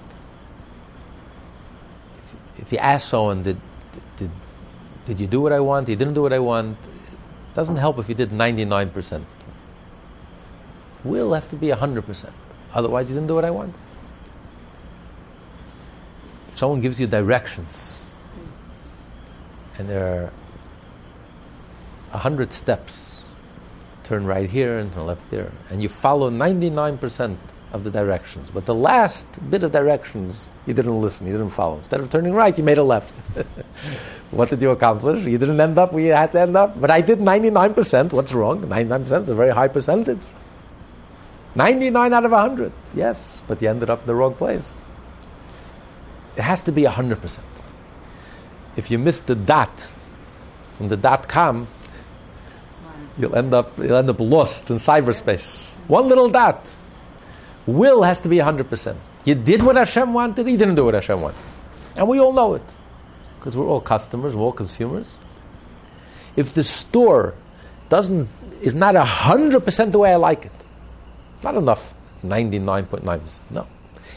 [2.60, 3.58] If, you ask someone, did,
[4.16, 4.30] did,
[5.06, 5.88] did you do what I want?
[5.88, 6.76] You didn't do what I want?
[6.84, 9.24] It Doesn't help if you did 99%.
[11.02, 12.30] Will has to be 100%.
[12.74, 13.74] Otherwise, you didn't do what I want.
[16.50, 18.10] If someone gives you directions,
[19.78, 20.32] and there are
[22.10, 23.22] 100 steps,
[24.04, 27.36] turn right here and turn left there, and you follow 99%
[27.72, 31.78] of the directions, but the last bit of directions, you didn't listen, you didn't follow.
[31.78, 33.12] Instead of turning right, you made a left.
[34.30, 35.24] what did you accomplish?
[35.24, 36.80] You didn't end up where you had to end up.
[36.80, 38.12] But I did 99%.
[38.12, 38.62] What's wrong?
[38.62, 40.18] 99% is a very high percentage.
[41.54, 44.72] 99 out of 100, yes, but you ended up in the wrong place.
[46.36, 47.38] It has to be 100%.
[48.76, 49.90] If you miss the dot
[50.76, 51.66] from the dot com,
[53.18, 55.74] you'll end up, you'll end up lost in cyberspace.
[55.88, 56.64] One little dot.
[57.66, 58.96] Will has to be 100%.
[59.24, 61.38] You did what Hashem wanted, he didn't do what Hashem wanted.
[61.96, 62.62] And we all know it.
[63.38, 65.14] Because we're all customers, we're all consumers.
[66.36, 67.34] If the store
[67.88, 68.28] doesn't
[68.60, 70.52] is not 100% the way I like it,
[71.34, 73.40] it's not enough 99.9%.
[73.50, 73.66] No.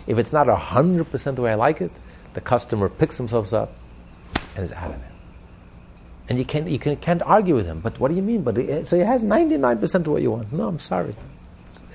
[0.08, 1.92] If it's not 100% the way I like it,
[2.34, 3.74] the customer picks themselves up
[4.56, 5.12] and is out of there.
[6.30, 7.80] And you, can, you can, can't argue with him.
[7.80, 8.44] But what do you mean?
[8.44, 8.56] But
[8.88, 10.52] so it has 99% of what you want.
[10.52, 11.16] No, I'm sorry.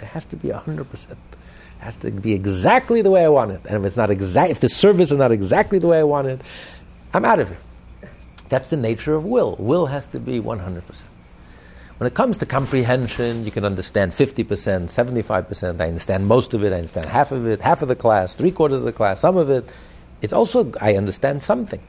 [0.01, 1.17] It has to be 100% It
[1.81, 3.61] has to be exactly the way I want it.
[3.67, 6.29] And if it's not exact, if the service is not exactly the way I want
[6.29, 6.41] it,
[7.15, 7.59] I'm out of here.
[8.49, 9.57] That's the nature of will.
[9.59, 11.05] Will has to be 100%.
[11.99, 15.81] When it comes to comprehension, you can understand 50%, 75%.
[15.81, 16.73] I understand most of it.
[16.73, 19.37] I understand half of it, half of the class, three quarters of the class, some
[19.37, 19.69] of it.
[20.23, 21.81] It's also, I understand something.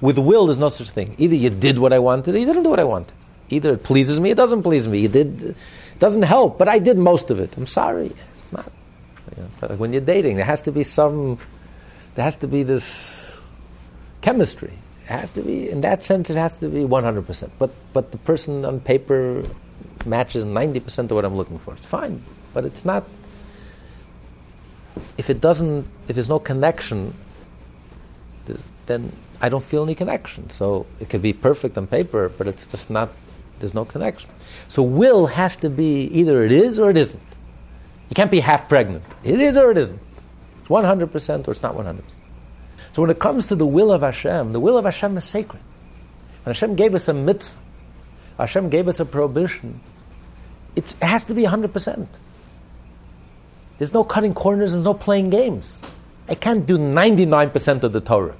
[0.00, 1.16] With will, there's no such thing.
[1.18, 3.14] Either you did what I wanted, or you didn't do what I wanted.
[3.50, 5.00] Either it pleases me, it doesn't please me.
[5.00, 5.56] You did,
[5.98, 7.56] doesn't help, but I did most of it.
[7.56, 8.12] I'm sorry.
[8.38, 8.70] It's not.
[9.36, 11.38] You know, so like when you're dating, there has to be some,
[12.14, 13.40] there has to be this
[14.20, 14.72] chemistry.
[15.02, 17.50] It has to be, in that sense, it has to be 100%.
[17.58, 19.42] But, but the person on paper
[20.06, 21.74] matches 90% of what I'm looking for.
[21.74, 22.22] It's fine,
[22.54, 23.04] but it's not,
[25.16, 27.14] if it doesn't, if there's no connection,
[28.86, 30.50] then I don't feel any connection.
[30.50, 33.10] So it could be perfect on paper, but it's just not,
[33.60, 34.28] there's no connection.
[34.68, 37.22] So will has to be either it is or it isn't.
[38.08, 39.04] You can't be half pregnant.
[39.22, 40.00] It is or it isn't.
[40.60, 42.02] It's 100% or it's not 100%.
[42.92, 45.62] So when it comes to the will of Hashem, the will of Hashem is sacred.
[46.44, 47.56] When Hashem gave us a mitzvah,
[48.38, 49.80] Hashem gave us a prohibition,
[50.76, 52.06] it has to be 100%.
[53.78, 55.80] There's no cutting corners, there's no playing games.
[56.28, 58.36] I can't do 99% of the Torah.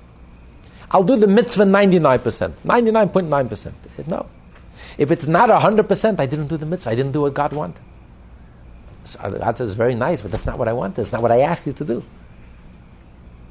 [0.91, 4.07] I'll do the mitzvah 99%, 99.9%.
[4.07, 4.27] No.
[4.97, 6.91] If it's not 100%, I didn't do the mitzvah.
[6.91, 7.83] I didn't do what God wanted.
[9.05, 10.97] So God says, it's very nice, but that's not what I want.
[10.97, 12.05] That's not what I asked you to do.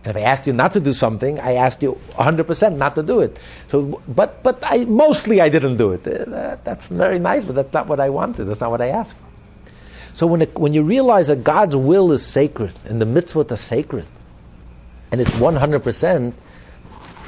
[0.03, 3.03] And if I asked you not to do something, I asked you 100% not to
[3.03, 3.39] do it.
[3.67, 6.07] So, but, but I, mostly I didn't do it.
[6.07, 8.45] Uh, that's very nice, but that's not what I wanted.
[8.45, 9.73] That's not what I asked for.
[10.13, 13.57] So when, it, when you realize that God's will is sacred and the mitzvot are
[13.57, 14.05] sacred,
[15.11, 16.33] and it's 100%,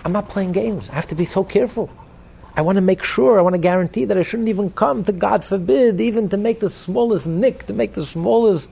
[0.05, 0.89] I'm not playing games.
[0.89, 1.89] I have to be so careful.
[2.59, 5.13] I want to make sure, I want to guarantee that I shouldn't even come to,
[5.13, 8.69] God forbid, even to make the smallest nick, to make the smallest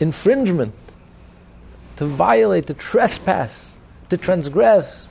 [0.00, 0.74] infringement,
[1.98, 3.76] to violate, to trespass,
[4.10, 5.08] to transgress,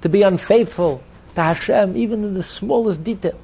[0.00, 1.00] to be unfaithful
[1.36, 3.38] to Hashem, even in the smallest detail.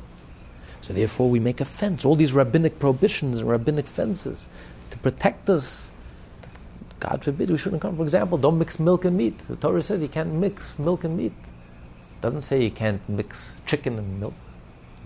[0.83, 4.49] So therefore we make a fence, all these rabbinic prohibitions and rabbinic fences
[4.91, 5.93] to protect us.
[6.99, 7.97] God forbid we shouldn't come.
[7.97, 9.39] For example, don't mix milk and meat.
[9.47, 11.33] The Torah says you can't mix milk and meat
[12.21, 14.35] doesn't say you can't mix chicken and milk.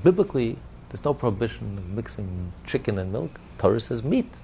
[0.02, 0.56] Biblically,
[0.88, 3.40] there's no prohibition of mixing chicken and milk.
[3.58, 4.40] Torah says meat,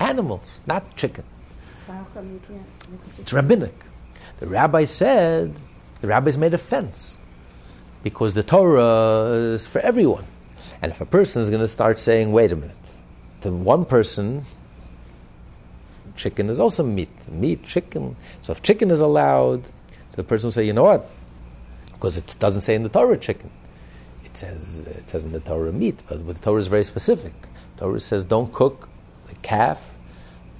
[0.00, 1.24] animals, not chicken.
[1.74, 3.84] So how come you can't mix the It's rabbinic.
[4.40, 5.54] The rabbi said,
[6.00, 7.18] the rabbis made a fence
[8.02, 10.24] because the Torah is for everyone.
[10.80, 12.76] And if a person is going to start saying, wait a minute,
[13.42, 14.44] to one person,
[16.16, 17.10] chicken is also meat.
[17.30, 18.16] Meat, chicken.
[18.40, 21.08] So if chicken is allowed, so the person will say, you know what?
[22.02, 23.48] Because it doesn't say in the Torah chicken.
[24.24, 27.32] It says, it says in the Torah meat, but the Torah is very specific.
[27.76, 28.88] The Torah says don't cook
[29.28, 29.94] the calf,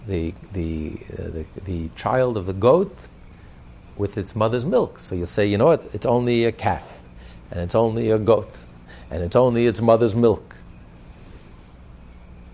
[0.07, 2.97] the, the, uh, the, the child of the goat
[3.97, 5.01] with its mother's milk.
[5.01, 5.84] So you'll say, you know what?
[5.93, 6.88] It's only a calf,
[7.51, 8.57] and it's only a goat,
[9.11, 10.55] and it's only its mother's milk.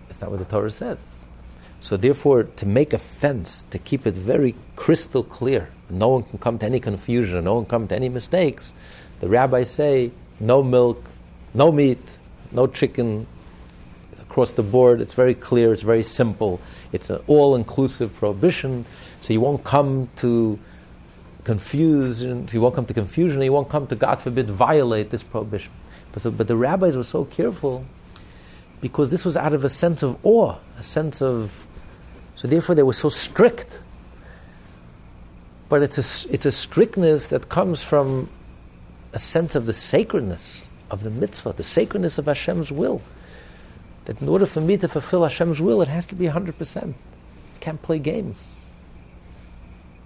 [0.09, 0.99] It's not what the Torah says.
[1.81, 6.39] So therefore, to make a fence, to keep it very crystal clear, no one can
[6.39, 8.73] come to any confusion, no one can come to any mistakes,
[9.19, 11.09] the rabbis say, no milk,
[11.53, 11.99] no meat,
[12.51, 13.27] no chicken,
[14.19, 15.01] across the board.
[15.01, 16.61] It's very clear, it's very simple.
[16.91, 18.85] It's an all inclusive prohibition,
[19.21, 20.59] so you won't come to
[21.43, 25.71] confusion, you won't come to confusion, you won't come to, God forbid, violate this prohibition.
[26.11, 27.85] But, so, but the rabbis were so careful
[28.81, 31.65] because this was out of a sense of awe, a sense of.
[32.39, 33.83] So therefore, they were so strict.
[35.67, 38.29] But it's a, it's a strictness that comes from
[39.11, 43.01] a sense of the sacredness of the mitzvah, the sacredness of Hashem's will.
[44.05, 46.93] That in order for me to fulfill Hashem's will, it has to be 100%.
[46.93, 48.61] I can't play games.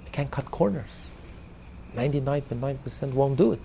[0.07, 1.05] I can't cut corners.
[1.95, 3.61] 99.9% won't do it.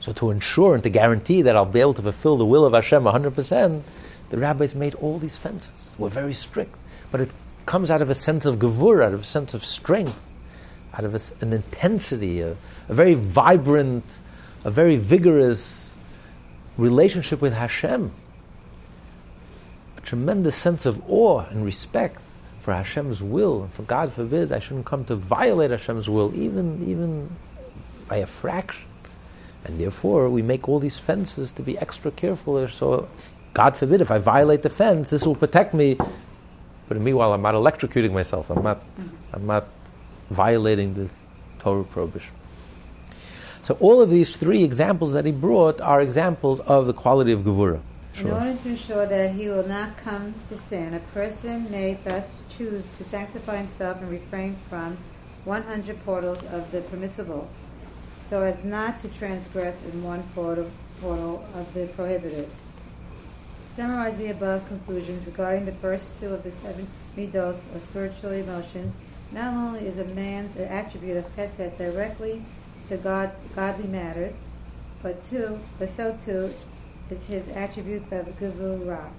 [0.00, 2.74] So to ensure and to guarantee that I'll be able to fulfill the will of
[2.74, 3.82] Hashem 100%,
[4.28, 5.94] the rabbis made all these fences.
[5.96, 6.76] We're very strict.
[7.10, 7.30] But it
[7.66, 10.18] comes out of a sense of gevur, out of a sense of strength,
[10.94, 12.56] out of a, an intensity, a,
[12.88, 14.20] a very vibrant,
[14.64, 15.94] a very vigorous
[16.78, 18.12] relationship with Hashem.
[19.96, 22.20] A tremendous sense of awe and respect
[22.60, 26.88] for Hashem's will, and for God forbid I shouldn't come to violate Hashem's will, even,
[26.88, 27.30] even
[28.08, 28.88] by a fraction.
[29.64, 32.66] And therefore, we make all these fences to be extra careful.
[32.68, 33.08] So,
[33.52, 35.96] God forbid, if I violate the fence, this will protect me.
[36.88, 38.50] But meanwhile, I'm not electrocuting myself.
[38.50, 38.82] I'm not,
[39.32, 39.66] I'm not
[40.30, 41.08] violating the
[41.58, 42.32] Torah prohibition.
[43.62, 47.40] So, all of these three examples that he brought are examples of the quality of
[47.40, 47.80] Gevurah.
[48.20, 52.42] In order to ensure that he will not come to sin, a person may thus
[52.48, 54.96] choose to sanctify himself and refrain from
[55.44, 57.48] 100 portals of the permissible,
[58.22, 60.70] so as not to transgress in one portal,
[61.00, 62.48] portal of the prohibited.
[63.76, 68.94] Summarize the above conclusions regarding the first two of the seven midots of spiritual emotions,
[69.30, 72.42] not only is a man's attribute of chesed directly
[72.86, 74.40] to God's godly matters,
[75.02, 76.54] but two, but so too
[77.10, 79.10] is his attributes of gevurah,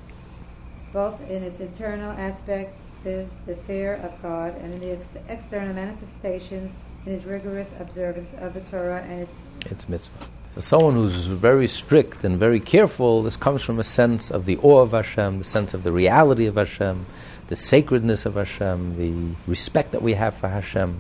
[0.92, 5.76] both in its internal aspect, is the fear of God, and in the ex- external
[5.76, 10.30] manifestations in his rigorous observance of the Torah and its It's mitzvah.
[10.58, 14.58] So someone who's very strict and very careful, this comes from a sense of the
[14.58, 17.06] awe of Hashem, the sense of the reality of Hashem,
[17.46, 21.00] the sacredness of Hashem, the respect that we have for Hashem,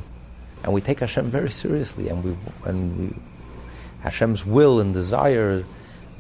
[0.64, 3.16] and we take Hashem very seriously, and we and we
[4.02, 5.64] Hashem's will and desire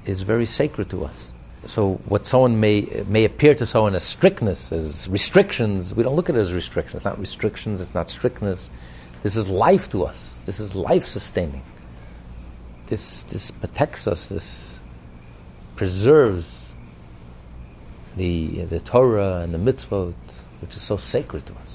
[0.07, 1.31] is very sacred to us.
[1.67, 6.31] So what someone may may appear to someone as strictness, as restrictions, we don't look
[6.31, 6.95] at it as restrictions.
[6.95, 7.81] It's not restrictions.
[7.81, 8.71] It's not strictness.
[9.21, 10.41] This is life to us.
[10.47, 11.61] This is life sustaining.
[12.87, 14.27] This this protects us.
[14.27, 14.79] This
[15.75, 16.73] preserves
[18.15, 20.13] the the Torah and the mitzvot,
[20.61, 21.69] which is so sacred to us.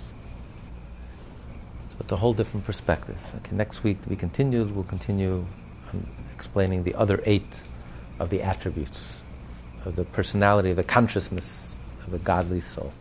[1.90, 3.18] So it's a whole different perspective.
[3.36, 4.64] Okay, next week we continue.
[4.64, 5.46] We'll continue
[5.92, 7.62] um, explaining the other eight
[8.18, 9.22] of the attributes
[9.84, 12.92] of the personality, of the consciousness of the godly soul.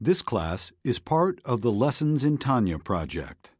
[0.00, 3.50] This class is part of the Lessons in Tanya project.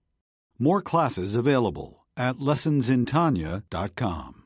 [0.59, 4.44] More classes available at lessonsintanya.com.